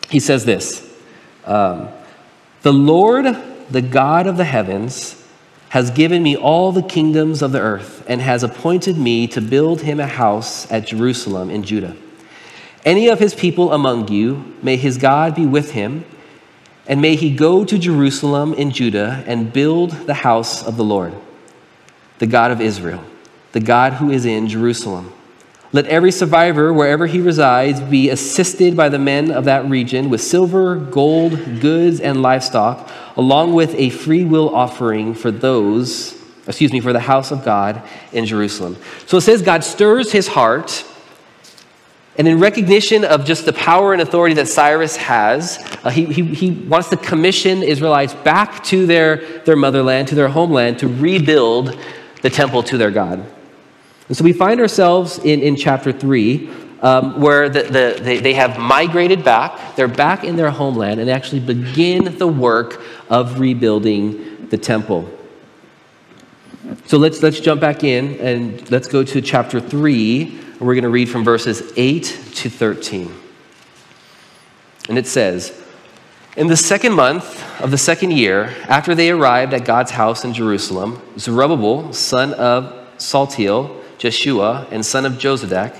he 0.10 0.20
says 0.20 0.44
this 0.44 0.94
um, 1.46 1.90
The 2.64 2.74
Lord, 2.74 3.26
the 3.70 3.82
God 3.82 4.28
of 4.28 4.36
the 4.36 4.44
heavens, 4.44 5.16
has 5.70 5.92
given 5.92 6.24
me 6.24 6.36
all 6.36 6.72
the 6.72 6.82
kingdoms 6.82 7.42
of 7.42 7.52
the 7.52 7.60
earth 7.60 8.04
and 8.08 8.22
has 8.22 8.44
appointed 8.44 8.98
me 8.98 9.28
to 9.28 9.40
build 9.40 9.82
him 9.82 10.00
a 10.00 10.08
house 10.08 10.70
at 10.72 10.88
Jerusalem 10.88 11.50
in 11.50 11.64
Judah. 11.64 11.96
Any 12.86 13.08
of 13.08 13.20
his 13.20 13.36
people 13.36 13.72
among 13.72 14.08
you, 14.08 14.56
may 14.64 14.78
his 14.78 14.98
God 14.98 15.36
be 15.36 15.46
with 15.46 15.72
him, 15.72 16.06
and 16.88 17.02
may 17.02 17.16
he 17.16 17.36
go 17.36 17.64
to 17.64 17.78
Jerusalem 17.78 18.54
in 18.56 18.72
Judah 18.72 19.24
and 19.28 19.54
build 19.54 19.92
the 19.92 20.14
house 20.16 20.66
of 20.66 20.76
the 20.76 20.84
Lord, 20.84 21.14
the 22.18 22.26
God 22.26 22.50
of 22.50 22.62
Israel, 22.62 23.04
the 23.52 23.60
God 23.60 23.94
who 23.94 24.10
is 24.10 24.26
in 24.26 24.48
Jerusalem. 24.48 25.14
Let 25.72 25.86
every 25.86 26.12
survivor, 26.12 26.74
wherever 26.74 27.06
he 27.06 27.20
resides, 27.20 27.80
be 27.80 28.10
assisted 28.10 28.76
by 28.76 28.90
the 28.90 28.98
men 28.98 29.32
of 29.32 29.46
that 29.46 29.70
region 29.70 30.10
with 30.10 30.20
silver, 30.20 30.76
gold, 30.76 31.62
goods, 31.62 32.00
and 32.00 32.24
livestock, 32.24 32.90
along 33.16 33.54
with 33.54 33.76
a 33.76 33.92
free 33.92 34.26
will 34.26 34.54
offering 34.56 35.14
for 35.14 35.30
those, 35.30 36.20
excuse 36.48 36.74
me, 36.74 36.80
for 36.80 36.92
the 36.92 37.00
house 37.00 37.30
of 37.30 37.46
God 37.46 37.84
in 38.12 38.26
Jerusalem. 38.26 38.78
So 39.06 39.18
it 39.18 39.22
says 39.22 39.44
God 39.44 39.64
stirs 39.64 40.12
his 40.12 40.28
heart. 40.28 40.86
And 42.18 42.28
in 42.28 42.40
recognition 42.40 43.06
of 43.06 43.24
just 43.24 43.46
the 43.46 43.54
power 43.54 43.94
and 43.94 44.02
authority 44.02 44.36
that 44.36 44.48
Cyrus 44.48 44.96
has, 44.98 45.60
uh, 45.84 45.92
he, 45.92 46.06
he, 46.06 46.24
he 46.24 46.52
wants 46.52 46.90
to 46.90 46.98
commission 46.98 47.62
Israelites 47.62 48.14
back 48.14 48.64
to 48.66 48.88
their, 48.88 49.18
their 49.42 49.56
motherland, 49.56 50.08
to 50.08 50.16
their 50.16 50.28
homeland, 50.30 50.80
to 50.80 50.88
rebuild 50.88 51.80
the 52.24 52.30
temple 52.30 52.64
to 52.64 52.78
their 52.78 52.92
God. 52.92 53.24
And 54.10 54.18
so 54.18 54.24
we 54.24 54.34
find 54.34 54.60
ourselves 54.60 55.20
in, 55.20 55.42
in 55.42 55.56
chapter 55.56 55.92
3, 55.92 56.50
um, 56.82 57.22
where 57.22 57.48
the, 57.48 57.62
the, 57.64 58.00
they, 58.02 58.18
they 58.18 58.34
have 58.34 58.58
migrated 58.58 59.24
back. 59.24 59.76
They're 59.76 59.88
back 59.88 60.24
in 60.24 60.36
their 60.36 60.50
homeland 60.50 61.00
and 61.00 61.10
actually 61.10 61.42
begin 61.42 62.18
the 62.18 62.28
work 62.28 62.82
of 63.10 63.40
rebuilding 63.40 64.48
the 64.50 64.58
temple. 64.58 65.08
So 66.86 66.98
let's, 66.98 67.22
let's 67.22 67.40
jump 67.40 67.62
back 67.62 67.84
in 67.84 68.20
and 68.20 68.70
let's 68.72 68.88
go 68.88 69.04
to 69.04 69.22
chapter 69.22 69.60
3. 69.60 70.24
And 70.24 70.62
we're 70.62 70.74
going 70.74 70.84
to 70.84 70.90
read 70.90 71.10
from 71.10 71.24
verses 71.24 71.72
8 71.76 72.04
to 72.36 72.50
13. 72.50 73.14
And 74.90 74.98
it 74.98 75.06
says, 75.06 75.62
In 76.36 76.48
the 76.48 76.58
second 76.58 76.94
month 76.94 77.44
of 77.62 77.70
the 77.70 77.78
second 77.78 78.14
year, 78.14 78.56
after 78.68 78.96
they 78.96 79.12
arrived 79.12 79.54
at 79.54 79.66
God's 79.66 79.92
house 79.92 80.26
in 80.26 80.34
Jerusalem, 80.34 81.00
Zerubbabel, 81.20 81.94
son 81.94 82.34
of 82.34 82.76
Shealtiel, 83.00 83.79
Jeshua, 84.00 84.66
and 84.72 84.84
son 84.84 85.06
of 85.06 85.14
Jozadak, 85.14 85.76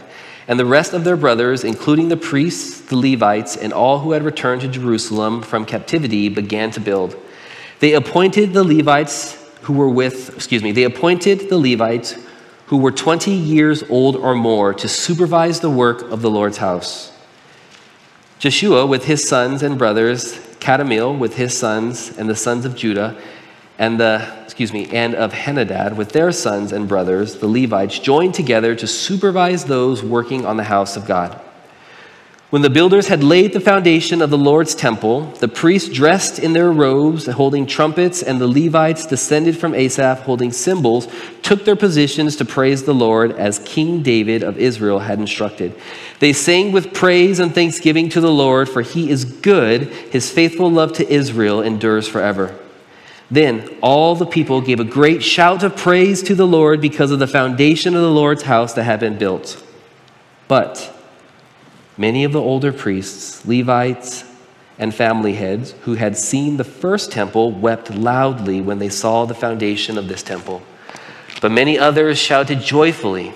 and 0.48 0.60
the 0.60 0.66
rest 0.66 0.94
of 0.94 1.04
their 1.04 1.18
brothers, 1.18 1.64
including 1.64 2.10
the 2.10 2.18
priests, 2.18 2.82
the 2.82 2.96
Levites, 2.96 3.56
and 3.56 3.74
all 3.74 4.00
who 4.00 4.12
had 4.12 4.24
returned 4.24 4.62
to 4.62 4.68
Jerusalem 4.68 5.42
from 5.42 5.66
captivity, 5.66 6.30
began 6.30 6.70
to 6.72 6.80
build. 6.80 7.16
They 7.80 7.94
appointed 7.94 8.54
the 8.54 8.64
Levites 8.64 9.38
who 9.62 9.74
were 9.74 9.90
with, 9.90 10.36
excuse 10.36 10.62
me, 10.62 10.72
they 10.72 10.84
appointed 10.84 11.50
the 11.50 11.58
Levites 11.58 12.16
who 12.68 12.78
were 12.78 12.92
20 12.92 13.32
years 13.32 13.84
old 13.90 14.16
or 14.16 14.36
more 14.36 14.74
to 14.74 14.88
supervise 14.88 15.60
the 15.60 15.70
work 15.70 16.02
of 16.12 16.22
the 16.22 16.30
Lord's 16.30 16.58
house. 16.58 17.12
Jeshua 18.38 18.86
with 18.86 19.06
his 19.06 19.28
sons 19.28 19.64
and 19.64 19.78
brothers, 19.78 20.34
Kadmiel 20.60 21.18
with 21.18 21.36
his 21.36 21.58
sons 21.58 22.18
and 22.18 22.30
the 22.30 22.36
sons 22.36 22.66
of 22.66 22.76
Judah, 22.76 23.20
and 23.80 24.00
the 24.00 24.40
excuse 24.44 24.74
me, 24.74 24.90
and 24.92 25.16
of 25.16 25.32
Henadad 25.32 25.96
with 25.96 26.10
their 26.10 26.34
sons 26.34 26.74
and 26.74 26.86
brothers, 26.86 27.38
the 27.38 27.48
Levites, 27.48 27.98
joined 27.98 28.34
together 28.34 28.76
to 28.76 28.86
supervise 28.86 29.64
those 29.64 30.04
working 30.04 30.46
on 30.46 30.58
the 30.58 30.66
house 30.66 30.98
of 30.98 31.08
God. 31.08 31.40
When 32.50 32.62
the 32.62 32.70
builders 32.70 33.08
had 33.08 33.24
laid 33.24 33.54
the 33.54 33.62
foundation 33.62 34.22
of 34.22 34.32
the 34.32 34.38
Lord's 34.38 34.76
temple, 34.76 35.28
the 35.40 35.48
priests 35.48 35.88
dressed 35.88 36.40
in 36.40 36.52
their 36.52 36.72
robes, 36.72 37.28
holding 37.28 37.66
trumpets, 37.66 38.22
and 38.22 38.42
the 38.42 38.48
Levites 38.48 39.06
descended 39.06 39.56
from 39.58 39.74
Asaph, 39.74 40.24
holding 40.24 40.52
cymbals, 40.52 41.08
took 41.42 41.64
their 41.64 41.78
positions 41.78 42.36
to 42.36 42.46
praise 42.46 42.84
the 42.84 42.94
Lord 42.94 43.32
as 43.34 43.60
King 43.60 44.02
David 44.02 44.44
of 44.44 44.58
Israel 44.58 45.00
had 45.00 45.20
instructed. 45.20 45.74
They 46.20 46.34
sang 46.34 46.74
with 46.74 46.94
praise 46.94 47.40
and 47.40 47.56
thanksgiving 47.56 48.10
to 48.10 48.20
the 48.20 48.32
Lord, 48.32 48.68
for 48.68 48.82
he 48.82 49.10
is 49.10 49.24
good, 49.24 49.84
his 50.12 50.30
faithful 50.30 50.70
love 50.70 50.92
to 50.94 51.08
Israel 51.08 51.62
endures 51.62 52.10
forever. 52.10 52.60
Then 53.32 53.78
all 53.82 54.16
the 54.16 54.26
people 54.26 54.62
gave 54.62 54.80
a 54.80 54.84
great 54.84 55.22
shout 55.22 55.64
of 55.64 55.76
praise 55.76 56.24
to 56.24 56.36
the 56.36 56.48
Lord 56.48 56.82
because 56.82 57.12
of 57.12 57.20
the 57.20 57.28
foundation 57.28 57.96
of 57.96 58.02
the 58.02 58.10
Lord's 58.10 58.44
house 58.44 58.74
that 58.74 58.84
had 58.84 59.00
been 59.00 59.18
built. 59.18 59.64
But 60.48 60.92
many 61.96 62.24
of 62.24 62.32
the 62.32 62.42
older 62.42 62.74
priests, 62.74 63.46
Levites, 63.46 64.26
and 64.80 64.96
family 64.96 65.34
heads 65.34 65.76
who 65.82 65.96
had 65.96 66.18
seen 66.18 66.58
the 66.58 66.64
first 66.64 67.12
temple 67.12 67.52
wept 67.52 67.92
loudly 67.94 68.62
when 68.62 68.80
they 68.80 68.90
saw 68.90 69.26
the 69.26 69.36
foundation 69.36 69.98
of 69.98 70.08
this 70.08 70.24
temple. 70.24 70.64
But 71.42 71.52
many 71.52 71.78
others 71.78 72.18
shouted 72.18 72.62
joyfully. 72.62 73.34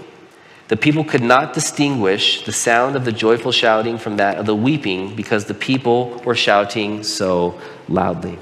The 0.70 0.78
people 0.78 1.04
could 1.04 1.22
not 1.22 1.54
distinguish 1.54 2.46
the 2.46 2.52
sound 2.52 2.96
of 2.96 3.06
the 3.06 3.12
joyful 3.12 3.52
shouting 3.52 3.98
from 3.98 4.18
that 4.18 4.38
of 4.38 4.46
the 4.46 4.56
weeping 4.56 5.16
because 5.16 5.46
the 5.46 5.54
people 5.54 6.22
were 6.26 6.34
shouting 6.34 7.04
so 7.04 7.60
loudly. 7.88 8.40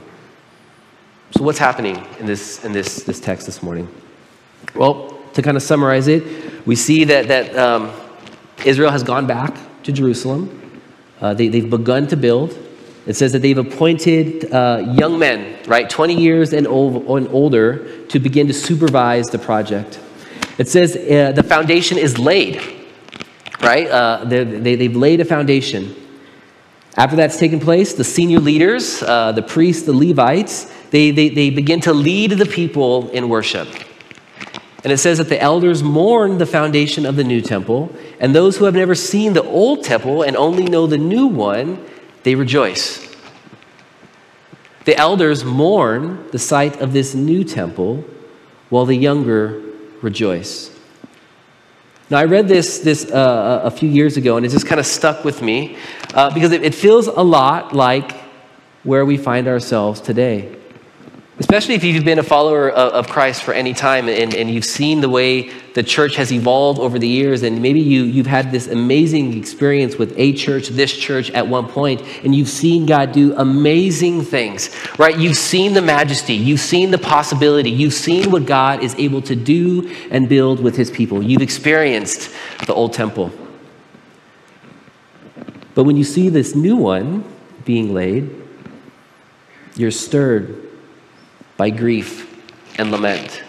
So, 1.41 1.45
what's 1.45 1.57
happening 1.57 2.05
in 2.19 2.27
this, 2.27 2.63
in 2.63 2.71
this, 2.71 3.01
this 3.01 3.19
text 3.19 3.47
this 3.47 3.63
morning? 3.63 3.89
Well, 4.75 5.17
to 5.33 5.41
kind 5.41 5.57
of 5.57 5.63
summarize 5.63 6.07
it, 6.07 6.67
we 6.67 6.75
see 6.75 7.03
that, 7.05 7.29
that 7.29 7.57
um, 7.57 7.91
Israel 8.63 8.91
has 8.91 9.01
gone 9.01 9.25
back 9.25 9.57
to 9.81 9.91
Jerusalem. 9.91 10.71
Uh, 11.19 11.33
they, 11.33 11.47
they've 11.47 11.67
begun 11.67 12.05
to 12.09 12.15
build. 12.15 12.55
It 13.07 13.15
says 13.15 13.31
that 13.31 13.39
they've 13.39 13.57
appointed 13.57 14.53
uh, 14.53 14.93
young 14.95 15.17
men, 15.17 15.57
right, 15.65 15.89
20 15.89 16.13
years 16.13 16.53
and, 16.53 16.67
old, 16.67 17.07
and, 17.07 17.27
older, 17.29 18.05
to 18.05 18.19
begin 18.19 18.45
to 18.45 18.53
supervise 18.53 19.31
the 19.31 19.39
project. 19.39 19.99
It 20.59 20.67
says 20.67 20.95
uh, 20.95 21.31
the 21.31 21.41
foundation 21.41 21.97
is 21.97 22.19
laid, 22.19 22.61
right? 23.63 23.87
Uh, 23.87 24.25
they, 24.25 24.75
they've 24.75 24.95
laid 24.95 25.21
a 25.21 25.25
foundation. 25.25 25.95
After 26.97 27.15
that's 27.15 27.39
taken 27.39 27.59
place, 27.59 27.95
the 27.95 28.03
senior 28.03 28.39
leaders, 28.39 29.01
uh, 29.01 29.31
the 29.31 29.41
priests, 29.41 29.87
the 29.87 29.93
Levites, 29.93 30.71
they, 30.91 31.11
they, 31.11 31.29
they 31.29 31.49
begin 31.49 31.81
to 31.81 31.93
lead 31.93 32.31
the 32.31 32.45
people 32.45 33.09
in 33.09 33.27
worship. 33.29 33.67
And 34.83 34.91
it 34.91 34.97
says 34.97 35.19
that 35.19 35.29
the 35.29 35.41
elders 35.41 35.83
mourn 35.83 36.37
the 36.37 36.45
foundation 36.45 37.05
of 37.05 37.15
the 37.15 37.23
new 37.23 37.41
temple, 37.41 37.95
and 38.19 38.35
those 38.35 38.57
who 38.57 38.65
have 38.65 38.75
never 38.75 38.95
seen 38.95 39.33
the 39.33 39.43
old 39.43 39.83
temple 39.83 40.23
and 40.23 40.35
only 40.35 40.63
know 40.63 40.87
the 40.87 40.97
new 40.97 41.27
one, 41.27 41.83
they 42.23 42.35
rejoice. 42.35 43.07
The 44.85 44.97
elders 44.97 45.43
mourn 45.43 46.27
the 46.31 46.39
sight 46.39 46.81
of 46.81 46.93
this 46.93 47.13
new 47.13 47.43
temple, 47.43 48.03
while 48.69 48.85
the 48.85 48.95
younger 48.95 49.61
rejoice. 50.01 50.75
Now, 52.09 52.17
I 52.17 52.25
read 52.25 52.47
this, 52.47 52.79
this 52.79 53.09
uh, 53.09 53.61
a 53.63 53.71
few 53.71 53.87
years 53.87 54.17
ago, 54.17 54.35
and 54.35 54.45
it 54.45 54.49
just 54.49 54.65
kind 54.65 54.79
of 54.79 54.85
stuck 54.85 55.23
with 55.23 55.41
me 55.41 55.77
uh, 56.13 56.33
because 56.33 56.51
it, 56.51 56.63
it 56.63 56.75
feels 56.75 57.07
a 57.07 57.21
lot 57.21 57.73
like 57.73 58.11
where 58.83 59.05
we 59.05 59.15
find 59.15 59.47
ourselves 59.47 60.01
today. 60.01 60.57
Especially 61.41 61.73
if 61.73 61.83
you've 61.83 62.05
been 62.05 62.19
a 62.19 62.23
follower 62.23 62.69
of 62.69 63.09
Christ 63.09 63.41
for 63.41 63.51
any 63.51 63.73
time 63.73 64.07
and, 64.07 64.35
and 64.35 64.47
you've 64.47 64.63
seen 64.63 65.01
the 65.01 65.09
way 65.09 65.49
the 65.73 65.81
church 65.81 66.15
has 66.17 66.31
evolved 66.31 66.79
over 66.79 66.99
the 66.99 67.07
years, 67.07 67.41
and 67.41 67.63
maybe 67.63 67.79
you, 67.79 68.03
you've 68.03 68.27
had 68.27 68.51
this 68.51 68.67
amazing 68.67 69.35
experience 69.35 69.95
with 69.97 70.13
a 70.19 70.33
church, 70.33 70.67
this 70.67 70.95
church 70.95 71.31
at 71.31 71.47
one 71.47 71.67
point, 71.67 72.03
and 72.23 72.35
you've 72.35 72.47
seen 72.47 72.85
God 72.85 73.11
do 73.11 73.33
amazing 73.37 74.21
things, 74.21 74.69
right? 74.99 75.17
You've 75.17 75.35
seen 75.35 75.73
the 75.73 75.81
majesty, 75.81 76.35
you've 76.35 76.59
seen 76.59 76.91
the 76.91 76.99
possibility, 76.99 77.71
you've 77.71 77.95
seen 77.95 78.29
what 78.29 78.45
God 78.45 78.83
is 78.83 78.93
able 78.99 79.23
to 79.23 79.35
do 79.35 79.91
and 80.11 80.29
build 80.29 80.61
with 80.61 80.75
his 80.75 80.91
people. 80.91 81.23
You've 81.23 81.41
experienced 81.41 82.31
the 82.67 82.75
old 82.75 82.93
temple. 82.93 83.31
But 85.73 85.85
when 85.85 85.97
you 85.97 86.03
see 86.03 86.29
this 86.29 86.53
new 86.53 86.75
one 86.75 87.23
being 87.65 87.95
laid, 87.95 88.29
you're 89.75 89.89
stirred 89.89 90.67
by 91.61 91.69
grief 91.69 92.43
and 92.79 92.89
lament 92.89 93.43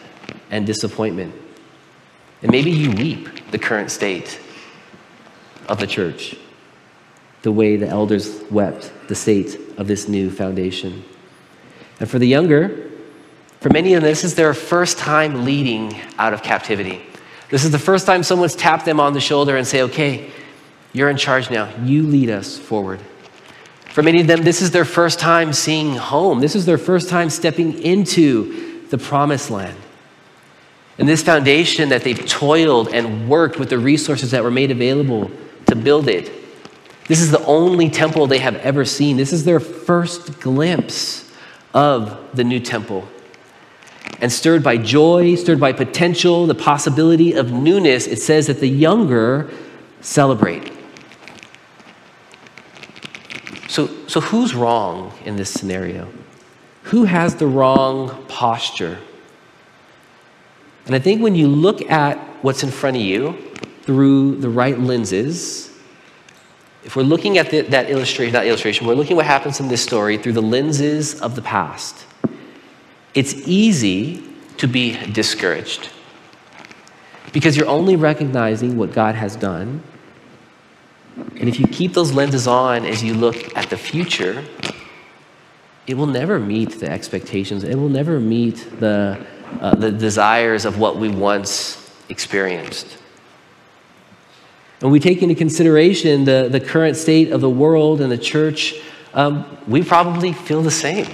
and 0.51 0.67
disappointment. 0.67 1.35
And 2.43 2.51
maybe 2.51 2.71
you 2.71 2.91
weep 2.91 3.51
the 3.53 3.59
current 3.59 3.91
state 3.91 4.39
of 5.67 5.81
the 5.81 5.87
church, 5.87 6.37
the 7.41 7.51
way 7.51 7.79
the 7.79 7.89
elders 7.89 8.43
wept 8.51 8.93
the 9.09 9.15
state 9.15 9.59
of 9.79 9.87
this 9.87 10.09
new 10.09 10.31
foundation. 10.31 11.03
And 12.01 12.11
for 12.11 12.19
the 12.19 12.27
younger, 12.27 12.91
for 13.61 13.71
many 13.71 13.95
of 13.95 14.03
them, 14.03 14.11
this 14.11 14.25
is 14.25 14.35
their 14.35 14.53
first 14.53 14.99
time 14.99 15.47
leading 15.47 15.99
out 16.19 16.35
of 16.35 16.43
captivity. 16.43 17.01
This 17.49 17.65
is 17.65 17.71
the 17.71 17.79
first 17.79 18.05
time 18.05 18.23
someone's 18.23 18.55
tapped 18.55 18.85
them 18.85 19.01
on 19.01 19.15
the 19.15 19.23
shoulder 19.23 19.57
and 19.57 19.67
say, 19.67 19.81
okay, 19.85 20.31
you're 20.93 21.09
in 21.09 21.17
charge 21.17 21.51
now. 21.51 21.75
You 21.83 22.03
lead 22.03 22.29
us 22.29 22.59
forward. 22.59 23.01
For 23.93 24.03
many 24.03 24.23
of 24.23 24.27
them, 24.27 24.43
this 24.43 24.63
is 24.63 24.71
their 24.71 24.87
first 24.87 25.19
time 25.19 25.53
seeing 25.53 25.95
home. 25.97 26.41
This 26.41 26.57
is 26.57 26.65
their 26.65 26.79
first 26.79 27.11
time 27.11 27.29
stepping 27.29 27.79
into 27.83 28.87
the 28.89 28.97
promised 28.97 29.51
land. 29.51 29.77
And 30.97 31.07
this 31.07 31.23
foundation 31.23 31.91
that 31.91 32.03
they've 32.03 32.27
toiled 32.27 32.89
and 32.89 33.29
worked 33.29 33.59
with 33.59 33.69
the 33.69 33.79
resources 33.79 34.31
that 34.31 34.43
were 34.43 34.51
made 34.51 34.71
available 34.71 35.31
to 35.67 35.77
build 35.77 36.09
it. 36.09 36.33
This 37.07 37.21
is 37.21 37.31
the 37.31 37.45
only 37.45 37.91
temple 37.91 38.27
they 38.27 38.39
have 38.39 38.57
ever 38.57 38.87
seen. 38.87 39.19
This 39.19 39.33
is 39.33 39.45
their 39.45 39.61
first 39.61 40.41
glimpse 40.41 41.31
of 41.75 42.35
the 42.35 42.45
new 42.45 42.61
temple. 42.61 43.07
And 44.21 44.33
stirred 44.33 44.63
by 44.63 44.79
joy, 44.79 45.35
stirred 45.35 45.61
by 45.61 45.75
potential, 45.75 46.47
the 46.47 46.55
possibility 46.55 47.35
of 47.35 47.53
newness, 47.53 48.07
it 48.07 48.21
says 48.21 48.47
that 48.47 48.61
the 48.61 48.69
younger 48.69 49.51
celebrate. 50.01 50.73
So, 53.73 53.89
so 54.07 54.21
who's 54.21 54.55
wrong 54.55 55.15
in 55.25 55.37
this 55.37 55.51
scenario? 55.51 56.07
Who 56.83 57.05
has 57.05 57.37
the 57.37 57.47
wrong 57.47 58.27
posture? 58.29 58.99
And 60.85 60.95
I 60.95 60.99
think 60.99 61.23
when 61.23 61.35
you 61.35 61.49
look 61.49 61.81
at 61.91 62.19
what's 62.45 62.63
in 62.63 62.71
front 62.71 62.99
of 62.99 63.03
you 63.03 63.33
through 63.85 64.37
the 64.37 64.51
right 64.51 64.79
lenses, 64.79 65.71
if 66.85 66.97
we're 66.97 67.03
looking 67.03 67.39
at 67.39 67.49
the, 67.49 67.63
that 67.63 67.89
illustration, 67.89 68.35
that 68.35 68.47
illustration, 68.47 68.87
we're 68.87 68.93
looking 68.93 69.17
what 69.17 69.25
happens 69.25 69.59
in 69.59 69.69
this 69.69 69.83
story 69.83 70.19
through 70.19 70.35
the 70.35 70.43
lenses 70.43 71.19
of 71.23 71.35
the 71.35 71.41
past. 71.41 72.05
It's 73.15 73.33
easy 73.49 74.23
to 74.59 74.69
be 74.69 74.99
discouraged 75.13 75.89
because 77.33 77.57
you're 77.57 77.69
only 77.69 77.97
recognizing 77.97 78.77
what 78.77 78.93
God 78.93 79.15
has 79.15 79.35
done 79.35 79.83
and 81.17 81.49
if 81.49 81.61
you 81.61 81.67
keep 81.67 81.93
those 81.93 82.13
lenses 82.13 82.47
on 82.47 82.85
as 82.85 83.03
you 83.03 83.15
look 83.15 83.57
at 83.57 83.69
the 83.69 83.77
future, 83.77 84.45
it 85.87 85.95
will 85.95 86.07
never 86.07 86.39
meet 86.39 86.81
the 86.81 86.91
expectations. 86.91 87.65
It 87.65 87.75
will 87.75 87.89
never 87.89 88.21
meet 88.21 88.81
the, 88.81 89.25
uh, 89.61 89.75
the 89.75 89.91
desires 89.91 90.65
of 90.65 90.79
what 90.79 90.97
we 90.97 91.09
once 91.09 91.91
experienced. 92.09 92.99
And 94.81 94.91
we 94.91 95.01
take 95.01 95.23
into 95.23 95.35
consideration 95.35 96.25
the, 96.25 96.49
the 96.51 96.61
current 96.61 96.97
state 96.97 97.31
of 97.31 97.41
the 97.41 97.51
world 97.51 98.01
and 98.01 98.11
the 98.11 98.19
church, 98.19 98.75
um, 99.15 99.59
we 99.69 99.83
probably 99.83 100.33
feel 100.33 100.63
the 100.63 100.71
same. 100.71 101.07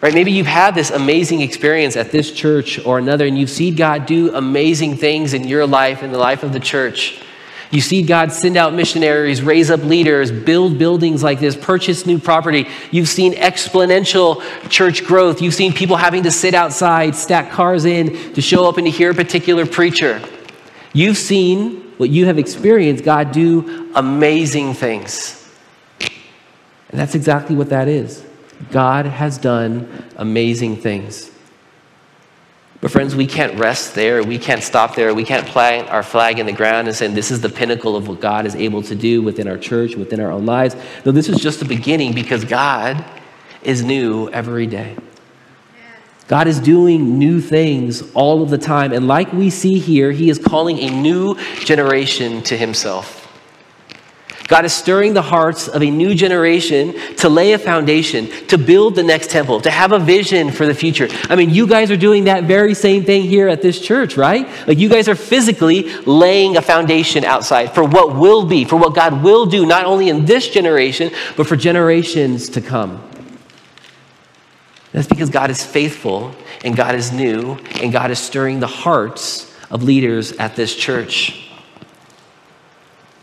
Right? 0.00 0.12
Maybe 0.12 0.32
you've 0.32 0.46
had 0.46 0.74
this 0.74 0.90
amazing 0.90 1.40
experience 1.40 1.96
at 1.96 2.10
this 2.10 2.30
church 2.30 2.84
or 2.84 2.98
another, 2.98 3.26
and 3.26 3.38
you've 3.38 3.50
seen 3.50 3.74
God 3.74 4.06
do 4.06 4.34
amazing 4.34 4.98
things 4.98 5.32
in 5.32 5.48
your 5.48 5.66
life, 5.66 6.02
in 6.02 6.12
the 6.12 6.18
life 6.18 6.42
of 6.42 6.52
the 6.52 6.60
church. 6.60 7.23
You 7.74 7.80
see 7.80 8.02
God 8.02 8.30
send 8.30 8.56
out 8.56 8.72
missionaries, 8.72 9.42
raise 9.42 9.68
up 9.68 9.82
leaders, 9.82 10.30
build 10.30 10.78
buildings 10.78 11.24
like 11.24 11.40
this, 11.40 11.56
purchase 11.56 12.06
new 12.06 12.20
property. 12.20 12.68
You've 12.92 13.08
seen 13.08 13.34
exponential 13.34 14.40
church 14.70 15.04
growth. 15.04 15.42
You've 15.42 15.54
seen 15.54 15.72
people 15.72 15.96
having 15.96 16.22
to 16.22 16.30
sit 16.30 16.54
outside, 16.54 17.16
stack 17.16 17.50
cars 17.50 17.84
in 17.84 18.32
to 18.34 18.40
show 18.40 18.68
up 18.68 18.78
and 18.78 18.86
to 18.86 18.92
hear 18.92 19.10
a 19.10 19.14
particular 19.14 19.66
preacher. 19.66 20.22
You've 20.92 21.16
seen 21.16 21.92
what 21.96 22.10
you 22.10 22.26
have 22.26 22.38
experienced 22.38 23.02
God 23.02 23.32
do 23.32 23.90
amazing 23.96 24.74
things. 24.74 25.44
And 25.98 27.00
that's 27.00 27.16
exactly 27.16 27.56
what 27.56 27.70
that 27.70 27.88
is. 27.88 28.24
God 28.70 29.04
has 29.04 29.36
done 29.36 30.04
amazing 30.14 30.76
things. 30.76 31.28
But, 32.84 32.92
friends, 32.92 33.16
we 33.16 33.26
can't 33.26 33.58
rest 33.58 33.94
there. 33.94 34.22
We 34.22 34.38
can't 34.38 34.62
stop 34.62 34.94
there. 34.94 35.14
We 35.14 35.24
can't 35.24 35.46
plant 35.46 35.88
our 35.88 36.02
flag 36.02 36.38
in 36.38 36.44
the 36.44 36.52
ground 36.52 36.86
and 36.86 36.94
say, 36.94 37.06
this 37.06 37.30
is 37.30 37.40
the 37.40 37.48
pinnacle 37.48 37.96
of 37.96 38.08
what 38.08 38.20
God 38.20 38.44
is 38.44 38.54
able 38.54 38.82
to 38.82 38.94
do 38.94 39.22
within 39.22 39.48
our 39.48 39.56
church, 39.56 39.96
within 39.96 40.20
our 40.20 40.30
own 40.30 40.44
lives. 40.44 40.76
No, 41.02 41.10
this 41.10 41.30
is 41.30 41.40
just 41.40 41.60
the 41.60 41.64
beginning 41.64 42.12
because 42.12 42.44
God 42.44 43.02
is 43.62 43.82
new 43.82 44.28
every 44.28 44.66
day. 44.66 44.98
God 46.28 46.46
is 46.46 46.60
doing 46.60 47.18
new 47.18 47.40
things 47.40 48.02
all 48.12 48.42
of 48.42 48.50
the 48.50 48.58
time. 48.58 48.92
And 48.92 49.08
like 49.08 49.32
we 49.32 49.48
see 49.48 49.78
here, 49.78 50.12
He 50.12 50.28
is 50.28 50.38
calling 50.38 50.78
a 50.78 50.90
new 50.90 51.36
generation 51.60 52.42
to 52.42 52.54
Himself. 52.54 53.23
God 54.46 54.66
is 54.66 54.74
stirring 54.74 55.14
the 55.14 55.22
hearts 55.22 55.68
of 55.68 55.82
a 55.82 55.90
new 55.90 56.14
generation 56.14 56.94
to 57.16 57.30
lay 57.30 57.52
a 57.52 57.58
foundation, 57.58 58.26
to 58.48 58.58
build 58.58 58.94
the 58.94 59.02
next 59.02 59.30
temple, 59.30 59.60
to 59.62 59.70
have 59.70 59.92
a 59.92 59.98
vision 59.98 60.50
for 60.50 60.66
the 60.66 60.74
future. 60.74 61.08
I 61.30 61.36
mean, 61.36 61.48
you 61.48 61.66
guys 61.66 61.90
are 61.90 61.96
doing 61.96 62.24
that 62.24 62.44
very 62.44 62.74
same 62.74 63.04
thing 63.04 63.22
here 63.22 63.48
at 63.48 63.62
this 63.62 63.80
church, 63.80 64.18
right? 64.18 64.46
Like 64.68 64.78
you 64.78 64.90
guys 64.90 65.08
are 65.08 65.14
physically 65.14 65.94
laying 66.02 66.58
a 66.58 66.62
foundation 66.62 67.24
outside 67.24 67.74
for 67.74 67.84
what 67.84 68.16
will 68.16 68.44
be, 68.44 68.66
for 68.66 68.76
what 68.76 68.94
God 68.94 69.22
will 69.22 69.46
do, 69.46 69.64
not 69.64 69.86
only 69.86 70.10
in 70.10 70.26
this 70.26 70.48
generation, 70.48 71.10
but 71.36 71.46
for 71.46 71.56
generations 71.56 72.50
to 72.50 72.60
come. 72.60 73.02
That's 74.92 75.08
because 75.08 75.30
God 75.30 75.50
is 75.50 75.64
faithful 75.64 76.34
and 76.64 76.76
God 76.76 76.94
is 76.94 77.12
new 77.12 77.54
and 77.80 77.90
God 77.90 78.10
is 78.10 78.18
stirring 78.18 78.60
the 78.60 78.66
hearts 78.66 79.52
of 79.70 79.82
leaders 79.82 80.32
at 80.32 80.54
this 80.54 80.76
church. 80.76 81.43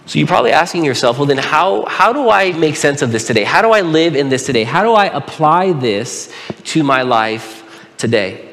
So 0.05 0.19
you're 0.19 0.27
probably 0.27 0.51
asking 0.51 0.83
yourself, 0.83 1.17
well, 1.17 1.27
then 1.27 1.37
how, 1.37 1.85
how 1.85 2.11
do 2.11 2.29
I 2.29 2.51
make 2.53 2.75
sense 2.75 3.01
of 3.01 3.11
this 3.11 3.27
today? 3.27 3.43
How 3.43 3.61
do 3.61 3.71
I 3.71 3.81
live 3.81 4.15
in 4.15 4.29
this 4.29 4.45
today? 4.45 4.63
How 4.63 4.83
do 4.83 4.93
I 4.93 5.05
apply 5.05 5.73
this 5.73 6.33
to 6.65 6.83
my 6.83 7.03
life 7.03 7.87
today? 7.97 8.49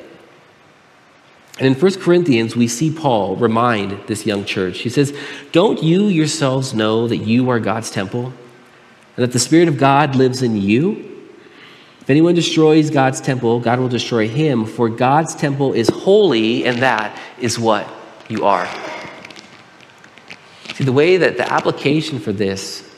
And 1.59 1.67
in 1.67 1.75
1 1.75 2.01
Corinthians, 2.01 2.55
we 2.55 2.69
see 2.69 2.93
Paul 2.93 3.35
remind 3.37 4.07
this 4.07 4.25
young 4.25 4.45
church. 4.45 4.79
He 4.79 4.89
says, 4.89 5.17
Don't 5.51 5.83
you 5.83 6.07
yourselves 6.07 6.73
know 6.73 7.09
that 7.09 7.17
you 7.17 7.51
are 7.51 7.59
God's 7.59 7.91
temple 7.91 8.27
and 8.27 9.25
that 9.25 9.33
the 9.33 9.41
Spirit 9.41 9.67
of 9.67 9.77
God 9.77 10.15
lives 10.15 10.43
in 10.43 10.57
you? 10.57 11.05
If 12.01 12.11
anyone 12.11 12.35
destroys 12.35 12.91
God's 12.91 13.21
temple, 13.21 13.59
God 13.61 13.81
will 13.81 13.89
destroy 13.89 14.29
him, 14.29 14.65
for 14.65 14.89
God's 14.89 15.35
temple 15.35 15.73
is 15.73 15.89
holy, 15.89 16.65
and 16.65 16.81
that 16.81 17.21
is 17.39 17.59
what 17.59 17.87
you 18.29 18.45
are. 18.45 18.67
See, 20.79 20.85
the 20.85 20.93
way 20.93 21.17
that 21.17 21.37
the 21.37 21.53
application 21.53 22.21
for 22.21 22.33
this 22.33 22.89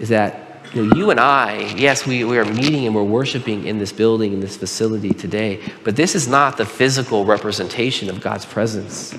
is 0.00 0.08
that 0.08 0.66
you, 0.74 0.84
know, 0.84 0.96
you 0.96 1.10
and 1.12 1.20
I, 1.20 1.72
yes, 1.76 2.04
we, 2.04 2.24
we 2.24 2.36
are 2.36 2.44
meeting 2.44 2.84
and 2.84 2.96
we're 2.96 3.04
worshiping 3.04 3.68
in 3.68 3.78
this 3.78 3.92
building, 3.92 4.32
in 4.32 4.40
this 4.40 4.56
facility 4.56 5.14
today, 5.14 5.62
but 5.84 5.94
this 5.94 6.16
is 6.16 6.26
not 6.26 6.56
the 6.56 6.66
physical 6.66 7.24
representation 7.24 8.10
of 8.10 8.20
God's 8.20 8.44
presence. 8.44 9.16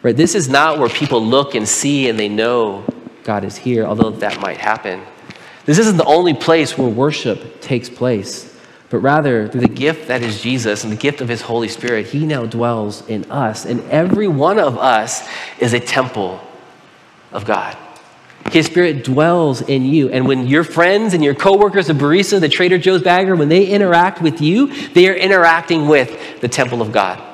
Right? 0.00 0.16
This 0.16 0.34
is 0.34 0.48
not 0.48 0.78
where 0.78 0.88
people 0.88 1.22
look 1.22 1.54
and 1.54 1.68
see 1.68 2.08
and 2.08 2.18
they 2.18 2.30
know 2.30 2.86
God 3.24 3.44
is 3.44 3.58
here, 3.58 3.84
although 3.84 4.08
that 4.08 4.40
might 4.40 4.56
happen. 4.56 5.02
This 5.66 5.78
isn't 5.78 5.98
the 5.98 6.06
only 6.06 6.32
place 6.32 6.78
where 6.78 6.88
worship 6.88 7.60
takes 7.60 7.90
place, 7.90 8.58
but 8.88 9.00
rather 9.00 9.48
through 9.48 9.60
the 9.60 9.68
gift 9.68 10.08
that 10.08 10.22
is 10.22 10.40
Jesus 10.40 10.82
and 10.82 10.90
the 10.90 10.96
gift 10.96 11.20
of 11.20 11.28
His 11.28 11.42
Holy 11.42 11.68
Spirit, 11.68 12.06
He 12.06 12.24
now 12.24 12.46
dwells 12.46 13.06
in 13.06 13.30
us, 13.30 13.66
and 13.66 13.82
every 13.90 14.28
one 14.28 14.58
of 14.58 14.78
us 14.78 15.28
is 15.58 15.74
a 15.74 15.80
temple 15.80 16.40
of 17.32 17.44
God. 17.44 17.76
His 18.50 18.66
spirit 18.66 19.04
dwells 19.04 19.62
in 19.62 19.84
you. 19.84 20.08
And 20.08 20.26
when 20.26 20.46
your 20.46 20.64
friends 20.64 21.14
and 21.14 21.22
your 21.22 21.34
coworkers, 21.34 21.86
the 21.86 21.92
barista, 21.92 22.40
the 22.40 22.48
Trader 22.48 22.78
Joe's 22.78 23.02
bagger, 23.02 23.36
when 23.36 23.48
they 23.48 23.66
interact 23.66 24.20
with 24.20 24.40
you, 24.40 24.72
they 24.90 25.08
are 25.08 25.14
interacting 25.14 25.86
with 25.86 26.40
the 26.40 26.48
temple 26.48 26.82
of 26.82 26.90
God. 26.90 27.29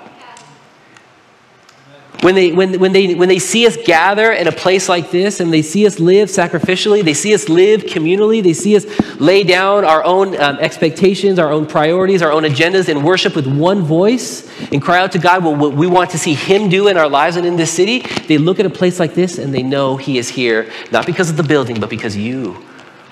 When 2.23 2.35
they, 2.35 2.51
when, 2.51 2.81
when, 2.81 2.93
they, 2.93 3.15
when 3.15 3.29
they 3.29 3.39
see 3.39 3.67
us 3.67 3.77
gather 3.77 4.33
in 4.33 4.47
a 4.47 4.53
place 4.53 4.89
like 4.89 5.11
this 5.11 5.39
and 5.39 5.53
they 5.53 5.61
see 5.61 5.87
us 5.87 6.01
live 6.01 6.31
sacrificially, 6.31 7.05
they 7.05 7.13
see 7.13 7.35
us 7.35 7.49
live 7.49 7.83
communally, 7.83 8.43
they 8.43 8.55
see 8.55 8.75
us 8.75 8.87
lay 9.21 9.45
down 9.45 9.85
our 9.85 10.03
own 10.03 10.41
um, 10.41 10.57
expectations, 10.59 11.39
our 11.39 11.53
own 11.53 11.67
priorities, 11.67 12.23
our 12.23 12.33
own 12.33 12.45
agendas, 12.45 12.89
and 12.89 13.05
worship 13.05 13.37
with 13.37 13.47
one 13.47 13.83
voice 13.83 14.51
and 14.73 14.81
cry 14.81 14.99
out 14.99 15.13
to 15.13 15.19
God 15.19 15.45
well, 15.45 15.55
what 15.55 15.75
we 15.75 15.87
want 15.87 16.11
to 16.11 16.19
see 16.19 16.33
Him 16.33 16.71
do 16.71 16.89
in 16.89 16.97
our 16.97 17.09
lives 17.09 17.37
and 17.37 17.47
in 17.47 17.57
this 17.57 17.71
city, 17.71 18.01
they 18.29 18.39
look 18.39 18.59
at 18.59 18.67
a 18.67 18.71
place 18.71 18.99
like 18.99 19.15
this 19.15 19.37
and 19.37 19.53
they 19.53 19.63
know 19.63 19.99
He 19.99 20.17
is 20.17 20.31
here, 20.31 20.71
not 20.91 21.05
because 21.05 21.29
of 21.29 21.37
the 21.37 21.43
building, 21.43 21.79
but 21.79 21.91
because 21.91 22.17
you 22.17 22.65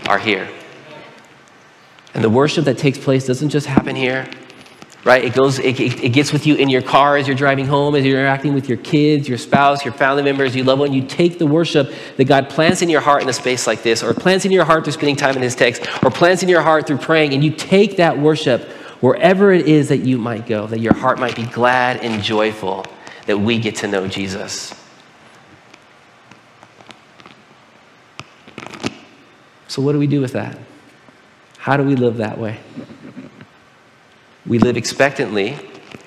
are 0.09 0.19
here. 0.19 0.49
And 2.15 2.25
the 2.25 2.31
worship 2.31 2.65
that 2.65 2.79
takes 2.79 2.97
place 2.97 3.27
doesn't 3.27 3.51
just 3.51 3.67
happen 3.67 3.97
here, 3.97 4.29
right? 5.05 5.23
It 5.23 5.35
goes, 5.35 5.59
it, 5.59 5.79
it, 5.79 6.13
gets 6.15 6.33
with 6.33 6.47
you 6.47 6.55
in 6.55 6.71
your 6.71 6.81
car 6.81 7.17
as 7.17 7.27
you're 7.27 7.37
driving 7.37 7.67
home, 7.67 7.95
as 7.95 8.05
you're 8.05 8.19
interacting 8.19 8.55
with 8.55 8.69
your 8.69 8.79
kids, 8.79 9.29
your 9.29 9.37
spouse, 9.37 9.85
your 9.85 9.93
family 9.93 10.23
members, 10.23 10.57
you 10.57 10.65
love 10.65 10.79
one. 10.79 10.95
You 10.95 11.03
take 11.03 11.39
the 11.39 11.47
worship 11.47 11.93
that 12.17 12.25
God 12.25 12.49
plants 12.49 12.81
in 12.81 12.89
your 12.89 13.03
heart 13.03 13.23
in 13.23 13.29
a 13.29 13.33
space 13.33 13.67
like 13.67 13.83
this, 13.83 14.03
or 14.03 14.15
plants 14.15 14.47
in 14.47 14.53
your 14.53 14.65
heart 14.65 14.85
through 14.85 14.95
spending 14.95 15.17
time 15.17 15.37
in 15.37 15.43
His 15.43 15.55
text, 15.55 15.83
or 16.03 16.11
plants 16.11 16.43
in 16.43 16.49
your 16.49 16.63
heart 16.63 16.87
through 16.87 16.99
praying, 16.99 17.35
and 17.35 17.45
you 17.45 17.51
take 17.51 17.99
that 17.99 18.19
worship 18.19 18.63
wherever 19.01 19.53
it 19.53 19.67
is 19.67 19.91
that 19.91 19.99
you 19.99 20.17
might 20.17 20.47
go, 20.47 20.67
that 20.67 20.81
your 20.81 20.95
heart 20.95 21.19
might 21.19 21.37
be 21.37 21.45
glad 21.45 21.99
and 21.99 22.23
joyful 22.23 22.87
that 23.27 23.39
we 23.39 23.59
get 23.59 23.77
to 23.77 23.89
know 23.89 24.09
Jesus. 24.09 24.75
So, 29.69 29.83
what 29.83 29.93
do 29.93 29.99
we 29.99 30.07
do 30.07 30.23
with 30.23 30.33
that? 30.33 30.57
How 31.59 31.77
do 31.77 31.83
we 31.83 31.97
live 31.97 32.19
that 32.19 32.39
way? 32.39 32.61
We 34.47 34.59
live 34.59 34.77
expectantly, 34.77 35.57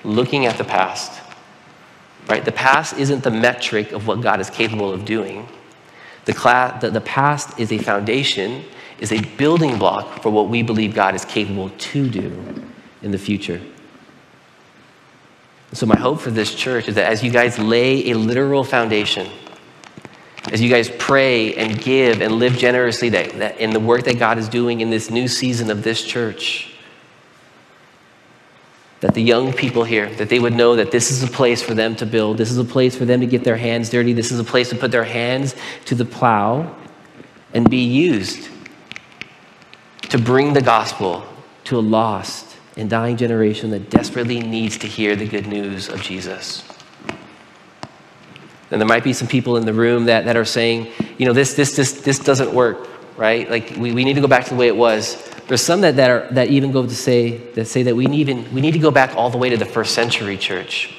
looking 0.04 0.46
at 0.46 0.56
the 0.58 0.64
past. 0.64 1.20
Right? 2.28 2.44
The 2.44 2.52
past 2.52 2.98
isn't 2.98 3.24
the 3.24 3.30
metric 3.30 3.92
of 3.92 4.06
what 4.06 4.20
God 4.20 4.40
is 4.40 4.50
capable 4.50 4.92
of 4.92 5.04
doing. 5.04 5.48
The, 6.26 6.78
the, 6.80 6.90
the 6.90 7.00
past 7.00 7.58
is 7.58 7.72
a 7.72 7.78
foundation, 7.78 8.64
is 9.00 9.12
a 9.12 9.20
building 9.36 9.78
block 9.78 10.22
for 10.22 10.30
what 10.30 10.48
we 10.48 10.62
believe 10.62 10.94
God 10.94 11.14
is 11.14 11.24
capable 11.24 11.70
to 11.70 12.08
do 12.08 12.70
in 13.02 13.10
the 13.10 13.18
future. 13.18 13.60
So, 15.72 15.86
my 15.86 15.98
hope 15.98 16.20
for 16.20 16.30
this 16.30 16.54
church 16.54 16.88
is 16.88 16.94
that 16.94 17.10
as 17.10 17.22
you 17.22 17.30
guys 17.30 17.58
lay 17.58 18.10
a 18.10 18.14
literal 18.14 18.64
foundation, 18.64 19.26
as 20.50 20.62
you 20.62 20.70
guys 20.70 20.90
pray 20.98 21.54
and 21.54 21.78
give 21.80 22.22
and 22.22 22.34
live 22.34 22.56
generously 22.56 23.10
that, 23.10 23.32
that 23.38 23.58
in 23.58 23.70
the 23.70 23.80
work 23.80 24.04
that 24.04 24.18
God 24.18 24.38
is 24.38 24.48
doing 24.48 24.80
in 24.80 24.88
this 24.88 25.10
new 25.10 25.28
season 25.28 25.70
of 25.70 25.82
this 25.82 26.02
church. 26.02 26.74
That 29.00 29.14
the 29.14 29.22
young 29.22 29.52
people 29.52 29.84
here, 29.84 30.12
that 30.16 30.28
they 30.28 30.40
would 30.40 30.54
know 30.54 30.76
that 30.76 30.90
this 30.90 31.10
is 31.10 31.22
a 31.22 31.28
place 31.28 31.62
for 31.62 31.74
them 31.74 31.94
to 31.96 32.06
build. 32.06 32.36
This 32.36 32.50
is 32.50 32.58
a 32.58 32.64
place 32.64 32.96
for 32.96 33.04
them 33.04 33.20
to 33.20 33.26
get 33.26 33.44
their 33.44 33.56
hands 33.56 33.90
dirty. 33.90 34.12
This 34.12 34.32
is 34.32 34.40
a 34.40 34.44
place 34.44 34.70
to 34.70 34.76
put 34.76 34.90
their 34.90 35.04
hands 35.04 35.54
to 35.84 35.94
the 35.94 36.04
plow 36.04 36.74
and 37.54 37.68
be 37.70 37.84
used 37.84 38.48
to 40.08 40.18
bring 40.18 40.52
the 40.52 40.62
gospel 40.62 41.24
to 41.64 41.78
a 41.78 41.80
lost 41.80 42.56
and 42.76 42.88
dying 42.88 43.16
generation 43.16 43.70
that 43.70 43.90
desperately 43.90 44.40
needs 44.40 44.78
to 44.78 44.86
hear 44.86 45.16
the 45.16 45.26
good 45.26 45.46
news 45.46 45.88
of 45.88 46.00
Jesus. 46.00 46.64
And 48.70 48.80
there 48.80 48.88
might 48.88 49.04
be 49.04 49.12
some 49.12 49.28
people 49.28 49.56
in 49.56 49.64
the 49.64 49.72
room 49.72 50.04
that, 50.04 50.26
that 50.26 50.36
are 50.36 50.44
saying, 50.44 50.88
you 51.16 51.26
know, 51.26 51.32
this, 51.32 51.54
this, 51.54 51.74
this, 51.74 51.92
this 52.02 52.18
doesn't 52.18 52.52
work, 52.52 52.88
right? 53.16 53.50
Like, 53.50 53.74
we, 53.76 53.92
we 53.92 54.04
need 54.04 54.14
to 54.14 54.20
go 54.20 54.28
back 54.28 54.44
to 54.44 54.50
the 54.50 54.56
way 54.56 54.68
it 54.68 54.76
was. 54.76 55.16
There's 55.48 55.62
some 55.62 55.80
that, 55.80 55.96
that, 55.96 56.10
are, 56.10 56.28
that 56.32 56.48
even 56.48 56.72
go 56.72 56.86
to 56.86 56.94
say, 56.94 57.38
that 57.54 57.64
say 57.64 57.82
that 57.84 57.96
we 57.96 58.04
need, 58.04 58.28
even, 58.28 58.52
we 58.52 58.60
need 58.60 58.72
to 58.72 58.78
go 58.78 58.90
back 58.90 59.16
all 59.16 59.30
the 59.30 59.38
way 59.38 59.48
to 59.48 59.56
the 59.56 59.64
first 59.64 59.94
century 59.94 60.36
church. 60.36 60.94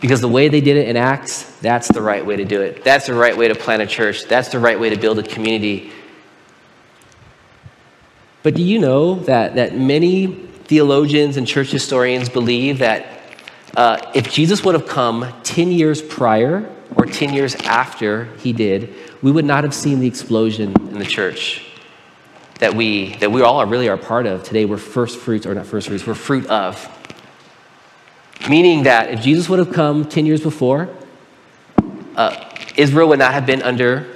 Because 0.00 0.20
the 0.20 0.28
way 0.28 0.48
they 0.48 0.60
did 0.60 0.76
it 0.76 0.88
in 0.88 0.96
Acts, 0.96 1.42
that's 1.58 1.88
the 1.88 2.00
right 2.00 2.24
way 2.24 2.36
to 2.36 2.44
do 2.44 2.60
it. 2.62 2.84
That's 2.84 3.06
the 3.06 3.14
right 3.14 3.36
way 3.36 3.48
to 3.48 3.56
plant 3.56 3.82
a 3.82 3.86
church. 3.86 4.26
That's 4.26 4.48
the 4.48 4.60
right 4.60 4.78
way 4.78 4.90
to 4.90 4.96
build 4.96 5.18
a 5.18 5.24
community. 5.24 5.90
But 8.44 8.54
do 8.54 8.62
you 8.62 8.78
know 8.78 9.16
that, 9.24 9.56
that 9.56 9.76
many 9.76 10.26
theologians 10.26 11.36
and 11.36 11.44
church 11.44 11.72
historians 11.72 12.28
believe 12.28 12.78
that 12.78 13.06
uh, 13.76 14.12
if 14.14 14.30
Jesus 14.30 14.64
would 14.64 14.76
have 14.76 14.86
come 14.86 15.26
10 15.42 15.72
years 15.72 16.00
prior 16.00 16.72
or 16.94 17.06
10 17.06 17.34
years 17.34 17.56
after 17.56 18.26
he 18.36 18.52
did, 18.52 18.94
we 19.20 19.32
would 19.32 19.44
not 19.44 19.64
have 19.64 19.74
seen 19.74 19.98
the 19.98 20.06
explosion 20.06 20.74
in 20.90 21.00
the 21.00 21.04
church 21.04 21.71
that 22.62 22.74
we, 22.74 23.16
that 23.16 23.32
we 23.32 23.42
all 23.42 23.58
are 23.58 23.66
really 23.66 23.88
are 23.88 23.96
part 23.96 24.24
of. 24.24 24.44
Today, 24.44 24.64
we're 24.66 24.76
first 24.76 25.18
fruits, 25.18 25.46
or 25.46 25.52
not 25.52 25.66
first 25.66 25.88
fruits, 25.88 26.06
we're 26.06 26.14
fruit 26.14 26.46
of. 26.46 26.88
Meaning 28.48 28.84
that 28.84 29.10
if 29.10 29.20
Jesus 29.20 29.48
would 29.48 29.58
have 29.58 29.72
come 29.72 30.04
10 30.04 30.26
years 30.26 30.40
before, 30.40 30.88
uh, 32.14 32.54
Israel 32.76 33.08
would 33.08 33.18
not 33.18 33.32
have 33.32 33.46
been 33.46 33.62
under 33.62 34.14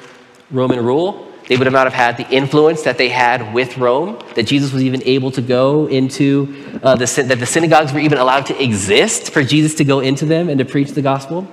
Roman 0.52 0.85
rule. 0.85 1.26
They 1.48 1.56
would 1.56 1.72
not 1.72 1.90
have 1.90 1.92
had 1.92 2.18
the 2.18 2.28
influence 2.32 2.82
that 2.82 2.98
they 2.98 3.09
had 3.09 3.52
with 3.52 3.78
Rome, 3.78 4.16
that 4.37 4.44
Jesus 4.44 4.72
was 4.72 4.85
even 4.85 5.02
able 5.02 5.32
to 5.32 5.42
go 5.42 5.88
into, 5.88 6.78
uh, 6.85 6.94
the, 6.94 7.24
that 7.26 7.40
the 7.40 7.46
synagogues 7.46 7.92
were 7.92 7.98
even 7.98 8.18
allowed 8.18 8.46
to 8.46 8.62
exist 8.62 9.32
for 9.32 9.42
Jesus 9.42 9.74
to 9.74 9.85
go 9.85 9.98
into 9.98 10.24
them 10.24 10.48
and 10.48 10.61
to 10.61 10.64
preach 10.64 10.92
the 10.92 11.02
gospel. 11.02 11.48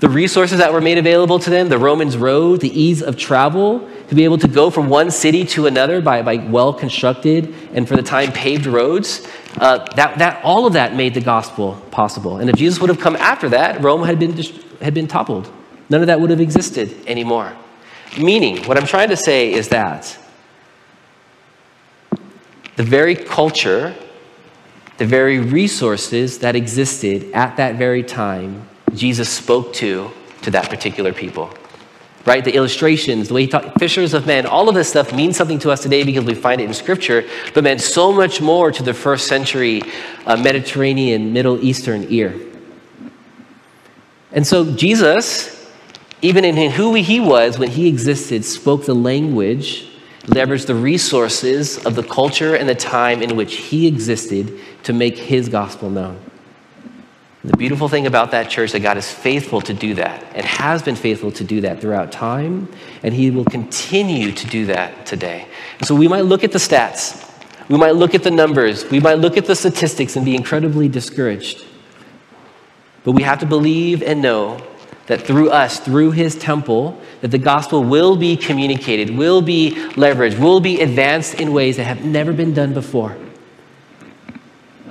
The 0.00 0.08
resources 0.08 0.56
that 0.56 0.72
were 0.72 0.80
made 0.80 0.96
available 0.96 1.38
to 1.40 1.50
them, 1.50 1.68
the 1.68 1.78
Romans' 1.78 2.16
road, 2.16 2.62
the 2.62 2.80
ease 2.80 3.02
of 3.02 3.18
travel, 3.18 3.86
to 4.14 4.16
be 4.16 4.24
able 4.24 4.38
to 4.38 4.48
go 4.48 4.70
from 4.70 4.88
one 4.88 5.10
city 5.10 5.44
to 5.44 5.66
another 5.66 6.00
by, 6.00 6.22
by 6.22 6.36
well 6.36 6.72
constructed 6.72 7.52
and 7.72 7.88
for 7.88 7.96
the 7.96 8.02
time 8.02 8.30
paved 8.32 8.66
roads, 8.66 9.26
uh, 9.56 9.78
that, 9.96 10.18
that, 10.18 10.44
all 10.44 10.66
of 10.66 10.74
that 10.74 10.94
made 10.94 11.14
the 11.14 11.20
gospel 11.20 11.74
possible. 11.90 12.38
And 12.38 12.48
if 12.48 12.56
Jesus 12.56 12.80
would 12.80 12.90
have 12.90 13.00
come 13.00 13.16
after 13.16 13.48
that, 13.48 13.82
Rome 13.82 14.04
had 14.04 14.20
been, 14.20 14.36
had 14.80 14.94
been 14.94 15.08
toppled. 15.08 15.50
None 15.90 16.00
of 16.00 16.06
that 16.06 16.20
would 16.20 16.30
have 16.30 16.40
existed 16.40 16.94
anymore. 17.08 17.56
Meaning, 18.16 18.62
what 18.64 18.78
I'm 18.78 18.86
trying 18.86 19.08
to 19.08 19.16
say 19.16 19.52
is 19.52 19.70
that 19.70 20.16
the 22.76 22.84
very 22.84 23.16
culture, 23.16 23.96
the 24.98 25.06
very 25.06 25.40
resources 25.40 26.38
that 26.38 26.54
existed 26.54 27.32
at 27.32 27.56
that 27.56 27.74
very 27.74 28.04
time, 28.04 28.68
Jesus 28.94 29.28
spoke 29.28 29.72
to 29.74 30.12
to 30.42 30.52
that 30.52 30.70
particular 30.70 31.12
people. 31.12 31.50
Right? 32.26 32.42
The 32.42 32.54
illustrations, 32.54 33.28
the 33.28 33.34
way 33.34 33.42
he 33.42 33.48
taught 33.48 33.78
fishers 33.78 34.14
of 34.14 34.26
men, 34.26 34.46
all 34.46 34.68
of 34.68 34.74
this 34.74 34.88
stuff 34.88 35.12
means 35.12 35.36
something 35.36 35.58
to 35.58 35.70
us 35.70 35.82
today 35.82 36.04
because 36.04 36.24
we 36.24 36.34
find 36.34 36.60
it 36.60 36.64
in 36.64 36.72
Scripture, 36.72 37.28
but 37.52 37.64
meant 37.64 37.82
so 37.82 38.12
much 38.12 38.40
more 38.40 38.72
to 38.72 38.82
the 38.82 38.94
first 38.94 39.26
century 39.26 39.82
uh, 40.24 40.36
Mediterranean, 40.36 41.34
Middle 41.34 41.62
Eastern 41.62 42.06
ear. 42.10 42.34
And 44.32 44.46
so 44.46 44.74
Jesus 44.74 45.54
even 46.24 46.46
in 46.46 46.70
who 46.70 46.94
he 46.94 47.20
was 47.20 47.58
when 47.58 47.68
he 47.68 47.86
existed, 47.86 48.46
spoke 48.46 48.86
the 48.86 48.94
language, 48.94 49.86
leveraged 50.22 50.64
the 50.64 50.74
resources 50.74 51.76
of 51.84 51.96
the 51.96 52.02
culture 52.02 52.54
and 52.54 52.66
the 52.66 52.74
time 52.74 53.20
in 53.20 53.36
which 53.36 53.56
he 53.56 53.86
existed 53.86 54.58
to 54.84 54.94
make 54.94 55.18
his 55.18 55.50
gospel 55.50 55.90
known. 55.90 56.18
The 57.44 57.58
beautiful 57.58 57.90
thing 57.90 58.06
about 58.06 58.30
that 58.30 58.48
church 58.48 58.72
that 58.72 58.80
God 58.80 58.96
is 58.96 59.12
faithful 59.12 59.60
to 59.62 59.74
do 59.74 59.94
that 59.96 60.24
and 60.34 60.46
has 60.46 60.82
been 60.82 60.96
faithful 60.96 61.30
to 61.32 61.44
do 61.44 61.60
that 61.60 61.78
throughout 61.78 62.10
time, 62.10 62.72
and 63.02 63.12
he 63.12 63.30
will 63.30 63.44
continue 63.44 64.32
to 64.32 64.46
do 64.46 64.64
that 64.66 65.04
today. 65.04 65.46
And 65.78 65.86
so 65.86 65.94
we 65.94 66.08
might 66.08 66.22
look 66.24 66.42
at 66.42 66.52
the 66.52 66.58
stats, 66.58 67.30
we 67.68 67.76
might 67.76 67.96
look 67.96 68.14
at 68.14 68.22
the 68.22 68.30
numbers, 68.30 68.88
we 68.90 68.98
might 68.98 69.18
look 69.18 69.36
at 69.36 69.44
the 69.44 69.54
statistics 69.54 70.16
and 70.16 70.24
be 70.24 70.34
incredibly 70.34 70.88
discouraged. 70.88 71.66
But 73.04 73.12
we 73.12 73.22
have 73.24 73.40
to 73.40 73.46
believe 73.46 74.02
and 74.02 74.22
know 74.22 74.66
that 75.06 75.20
through 75.20 75.50
us, 75.50 75.78
through 75.80 76.12
his 76.12 76.36
temple, 76.36 76.98
that 77.20 77.28
the 77.28 77.36
gospel 77.36 77.84
will 77.84 78.16
be 78.16 78.38
communicated, 78.38 79.14
will 79.14 79.42
be 79.42 79.72
leveraged, 79.96 80.40
will 80.40 80.60
be 80.60 80.80
advanced 80.80 81.34
in 81.34 81.52
ways 81.52 81.76
that 81.76 81.84
have 81.84 82.06
never 82.06 82.32
been 82.32 82.54
done 82.54 82.72
before. 82.72 83.14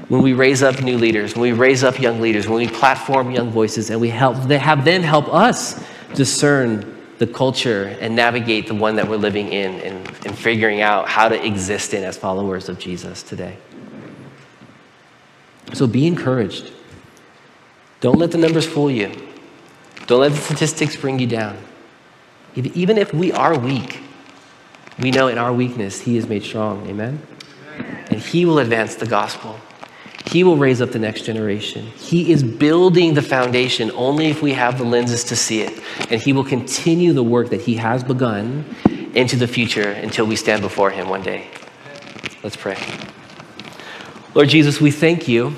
When 0.09 0.21
we 0.21 0.33
raise 0.33 0.61
up 0.63 0.81
new 0.81 0.97
leaders, 0.97 1.35
when 1.35 1.41
we 1.41 1.53
raise 1.53 1.83
up 1.83 1.99
young 1.99 2.19
leaders, 2.19 2.47
when 2.47 2.57
we 2.57 2.67
platform 2.67 3.31
young 3.31 3.51
voices, 3.51 3.89
and 3.89 4.01
we 4.01 4.09
help, 4.09 4.37
they 4.43 4.57
have 4.57 4.83
them 4.83 5.01
help 5.01 5.33
us 5.33 5.83
discern 6.13 6.93
the 7.19 7.27
culture 7.27 7.95
and 8.01 8.15
navigate 8.15 8.67
the 8.67 8.75
one 8.75 8.97
that 8.97 9.07
we're 9.07 9.15
living 9.15 9.51
in 9.53 9.79
and, 9.81 10.07
and 10.25 10.37
figuring 10.37 10.81
out 10.81 11.07
how 11.07 11.29
to 11.29 11.45
exist 11.45 11.93
in 11.93 12.03
as 12.03 12.17
followers 12.17 12.67
of 12.67 12.79
Jesus 12.79 13.23
today. 13.23 13.57
So 15.73 15.87
be 15.87 16.05
encouraged. 16.05 16.71
Don't 18.01 18.19
let 18.19 18.31
the 18.31 18.37
numbers 18.37 18.67
fool 18.67 18.91
you. 18.91 19.11
Don't 20.07 20.19
let 20.19 20.33
the 20.33 20.37
statistics 20.37 20.97
bring 20.97 21.19
you 21.19 21.27
down. 21.27 21.57
Even 22.55 22.97
if 22.97 23.13
we 23.13 23.31
are 23.31 23.57
weak, 23.57 24.01
we 24.99 25.09
know 25.09 25.27
in 25.27 25.37
our 25.37 25.53
weakness, 25.53 26.01
He 26.01 26.17
is 26.17 26.27
made 26.27 26.43
strong. 26.43 26.87
Amen? 26.87 27.25
And 28.09 28.19
He 28.19 28.45
will 28.45 28.59
advance 28.59 28.95
the 28.95 29.07
gospel. 29.07 29.57
He 30.25 30.43
will 30.43 30.57
raise 30.57 30.81
up 30.81 30.91
the 30.91 30.99
next 30.99 31.23
generation. 31.25 31.85
He 31.97 32.31
is 32.31 32.43
building 32.43 33.13
the 33.13 33.21
foundation 33.21 33.91
only 33.91 34.27
if 34.27 34.41
we 34.41 34.53
have 34.53 34.77
the 34.77 34.83
lenses 34.83 35.23
to 35.25 35.35
see 35.35 35.61
it. 35.61 35.79
And 36.09 36.21
He 36.21 36.33
will 36.33 36.45
continue 36.45 37.13
the 37.13 37.23
work 37.23 37.49
that 37.49 37.61
He 37.61 37.75
has 37.75 38.03
begun 38.03 38.65
into 39.13 39.35
the 39.35 39.47
future 39.47 39.89
until 39.89 40.25
we 40.25 40.35
stand 40.35 40.61
before 40.61 40.91
Him 40.91 41.09
one 41.09 41.21
day. 41.21 41.47
Let's 42.41 42.55
pray. 42.55 42.77
Lord 44.33 44.49
Jesus, 44.49 44.81
we 44.81 44.91
thank 44.91 45.27
you. 45.27 45.55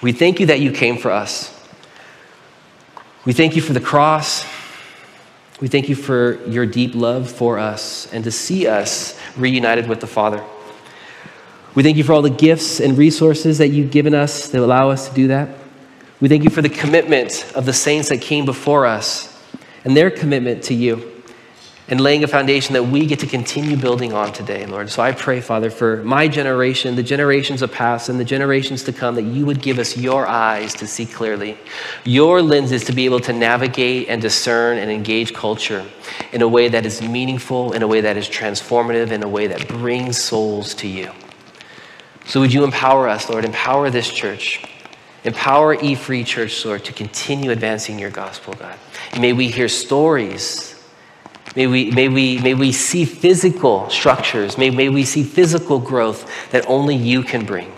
We 0.00 0.12
thank 0.12 0.40
you 0.40 0.46
that 0.46 0.60
you 0.60 0.72
came 0.72 0.96
for 0.96 1.12
us. 1.12 1.48
We 3.24 3.32
thank 3.32 3.54
you 3.54 3.62
for 3.62 3.72
the 3.72 3.80
cross. 3.80 4.44
We 5.60 5.68
thank 5.68 5.88
you 5.88 5.94
for 5.94 6.44
your 6.48 6.66
deep 6.66 6.96
love 6.96 7.30
for 7.30 7.58
us 7.60 8.12
and 8.12 8.24
to 8.24 8.32
see 8.32 8.66
us 8.66 9.16
reunited 9.36 9.88
with 9.88 10.00
the 10.00 10.08
Father. 10.08 10.42
We 11.74 11.82
thank 11.82 11.96
you 11.96 12.04
for 12.04 12.12
all 12.12 12.20
the 12.20 12.28
gifts 12.28 12.80
and 12.80 12.98
resources 12.98 13.58
that 13.58 13.68
you've 13.68 13.90
given 13.90 14.14
us 14.14 14.48
that 14.48 14.62
allow 14.62 14.90
us 14.90 15.08
to 15.08 15.14
do 15.14 15.28
that. 15.28 15.48
We 16.20 16.28
thank 16.28 16.44
you 16.44 16.50
for 16.50 16.60
the 16.60 16.68
commitment 16.68 17.50
of 17.54 17.64
the 17.64 17.72
saints 17.72 18.10
that 18.10 18.20
came 18.20 18.44
before 18.44 18.84
us 18.84 19.42
and 19.84 19.96
their 19.96 20.10
commitment 20.10 20.64
to 20.64 20.74
you 20.74 21.10
and 21.88 22.00
laying 22.00 22.24
a 22.24 22.26
foundation 22.26 22.74
that 22.74 22.84
we 22.84 23.06
get 23.06 23.20
to 23.20 23.26
continue 23.26 23.76
building 23.76 24.12
on 24.12 24.32
today, 24.32 24.66
Lord. 24.66 24.90
So 24.90 25.02
I 25.02 25.12
pray, 25.12 25.40
Father, 25.40 25.70
for 25.70 26.02
my 26.04 26.28
generation, 26.28 26.94
the 26.94 27.02
generations 27.02 27.60
of 27.60 27.72
past, 27.72 28.08
and 28.08 28.20
the 28.20 28.24
generations 28.24 28.84
to 28.84 28.92
come, 28.92 29.14
that 29.16 29.22
you 29.22 29.44
would 29.46 29.60
give 29.60 29.78
us 29.78 29.96
your 29.96 30.26
eyes 30.26 30.74
to 30.74 30.86
see 30.86 31.06
clearly, 31.06 31.58
your 32.04 32.40
lenses 32.40 32.84
to 32.84 32.92
be 32.92 33.04
able 33.04 33.20
to 33.20 33.32
navigate 33.32 34.08
and 34.08 34.22
discern 34.22 34.78
and 34.78 34.90
engage 34.90 35.34
culture 35.34 35.84
in 36.32 36.40
a 36.40 36.48
way 36.48 36.68
that 36.68 36.86
is 36.86 37.02
meaningful, 37.02 37.72
in 37.72 37.82
a 37.82 37.88
way 37.88 38.00
that 38.02 38.16
is 38.16 38.28
transformative, 38.28 39.10
in 39.10 39.22
a 39.22 39.28
way 39.28 39.46
that 39.46 39.66
brings 39.68 40.18
souls 40.18 40.74
to 40.74 40.86
you. 40.86 41.10
So 42.26 42.40
would 42.40 42.52
you 42.52 42.64
empower 42.64 43.08
us, 43.08 43.28
Lord? 43.28 43.44
Empower 43.44 43.90
this 43.90 44.10
church. 44.10 44.64
Empower 45.24 45.74
E 45.74 45.94
Free 45.94 46.24
Church, 46.24 46.64
Lord, 46.64 46.84
to 46.84 46.92
continue 46.92 47.50
advancing 47.50 47.98
your 47.98 48.10
gospel, 48.10 48.54
God. 48.54 48.78
may 49.18 49.32
we 49.32 49.48
hear 49.48 49.68
stories 49.68 50.72
May 51.54 51.66
we, 51.66 51.90
may 51.90 52.08
we, 52.08 52.38
may 52.38 52.54
we 52.54 52.72
see 52.72 53.04
physical 53.04 53.88
structures. 53.90 54.56
May, 54.56 54.70
may 54.70 54.88
we 54.88 55.04
see 55.04 55.22
physical 55.22 55.78
growth 55.78 56.50
that 56.50 56.66
only 56.66 56.96
you 56.96 57.22
can 57.22 57.44
bring. 57.44 57.70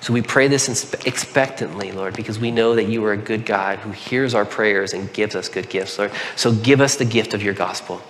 So 0.00 0.12
we 0.12 0.22
pray 0.22 0.48
this 0.48 0.68
expectantly, 1.06 1.92
Lord, 1.92 2.14
because 2.14 2.38
we 2.38 2.50
know 2.50 2.74
that 2.74 2.84
you 2.84 3.04
are 3.04 3.12
a 3.12 3.16
good 3.16 3.44
God 3.44 3.78
who 3.78 3.90
hears 3.90 4.34
our 4.34 4.44
prayers 4.44 4.92
and 4.92 5.12
gives 5.12 5.34
us 5.34 5.48
good 5.48 5.68
gifts, 5.68 5.98
Lord. 5.98 6.12
So 6.36 6.52
give 6.52 6.80
us 6.80 6.96
the 6.96 7.04
gift 7.04 7.34
of 7.34 7.42
your 7.42 7.54
gospel. 7.54 8.00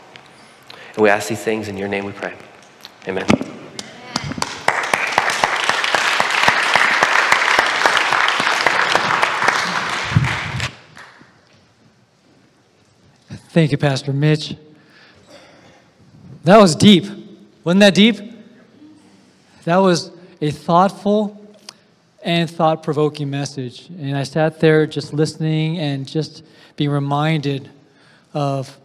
And 0.94 1.02
we 1.02 1.10
ask 1.10 1.28
these 1.28 1.42
things 1.42 1.68
in 1.68 1.76
your 1.76 1.88
name 1.88 2.04
we 2.04 2.12
pray. 2.12 2.34
Amen. 3.06 3.55
Thank 13.56 13.72
you, 13.72 13.78
Pastor 13.78 14.12
Mitch. 14.12 14.54
That 16.44 16.58
was 16.58 16.76
deep. 16.76 17.06
Wasn't 17.64 17.80
that 17.80 17.94
deep? 17.94 18.16
That 19.64 19.78
was 19.78 20.10
a 20.42 20.50
thoughtful 20.50 21.56
and 22.22 22.50
thought 22.50 22.82
provoking 22.82 23.30
message. 23.30 23.88
And 23.88 24.14
I 24.14 24.24
sat 24.24 24.60
there 24.60 24.86
just 24.86 25.14
listening 25.14 25.78
and 25.78 26.06
just 26.06 26.44
being 26.76 26.90
reminded 26.90 27.70
of 28.34 28.78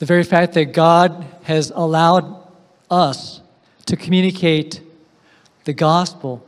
the 0.00 0.06
very 0.06 0.24
fact 0.24 0.54
that 0.54 0.72
God 0.72 1.24
has 1.44 1.70
allowed 1.70 2.42
us 2.90 3.40
to 3.86 3.96
communicate 3.96 4.80
the 5.62 5.72
gospel 5.72 6.44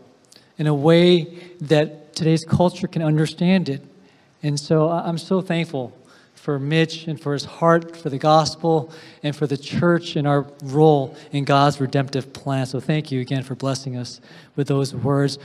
in 0.58 0.66
a 0.66 0.74
way 0.74 1.38
that 1.60 2.16
today's 2.16 2.44
culture 2.44 2.88
can 2.88 3.02
understand 3.02 3.68
it. 3.68 3.80
And 4.42 4.58
so 4.58 4.88
I'm 4.90 5.18
so 5.18 5.40
thankful 5.40 5.96
for 6.40 6.58
Mitch 6.58 7.06
and 7.06 7.20
for 7.20 7.34
his 7.34 7.44
heart 7.44 7.94
for 7.94 8.08
the 8.08 8.16
gospel 8.16 8.90
and 9.22 9.36
for 9.36 9.46
the 9.46 9.58
church 9.58 10.16
and 10.16 10.26
our 10.26 10.46
role 10.62 11.14
in 11.32 11.44
God's 11.44 11.78
redemptive 11.82 12.32
plan. 12.32 12.64
So 12.64 12.80
thank 12.80 13.12
you 13.12 13.20
again 13.20 13.42
for 13.42 13.54
blessing 13.54 13.98
us 13.98 14.22
with 14.56 14.66
those 14.66 14.94
words. 14.94 15.38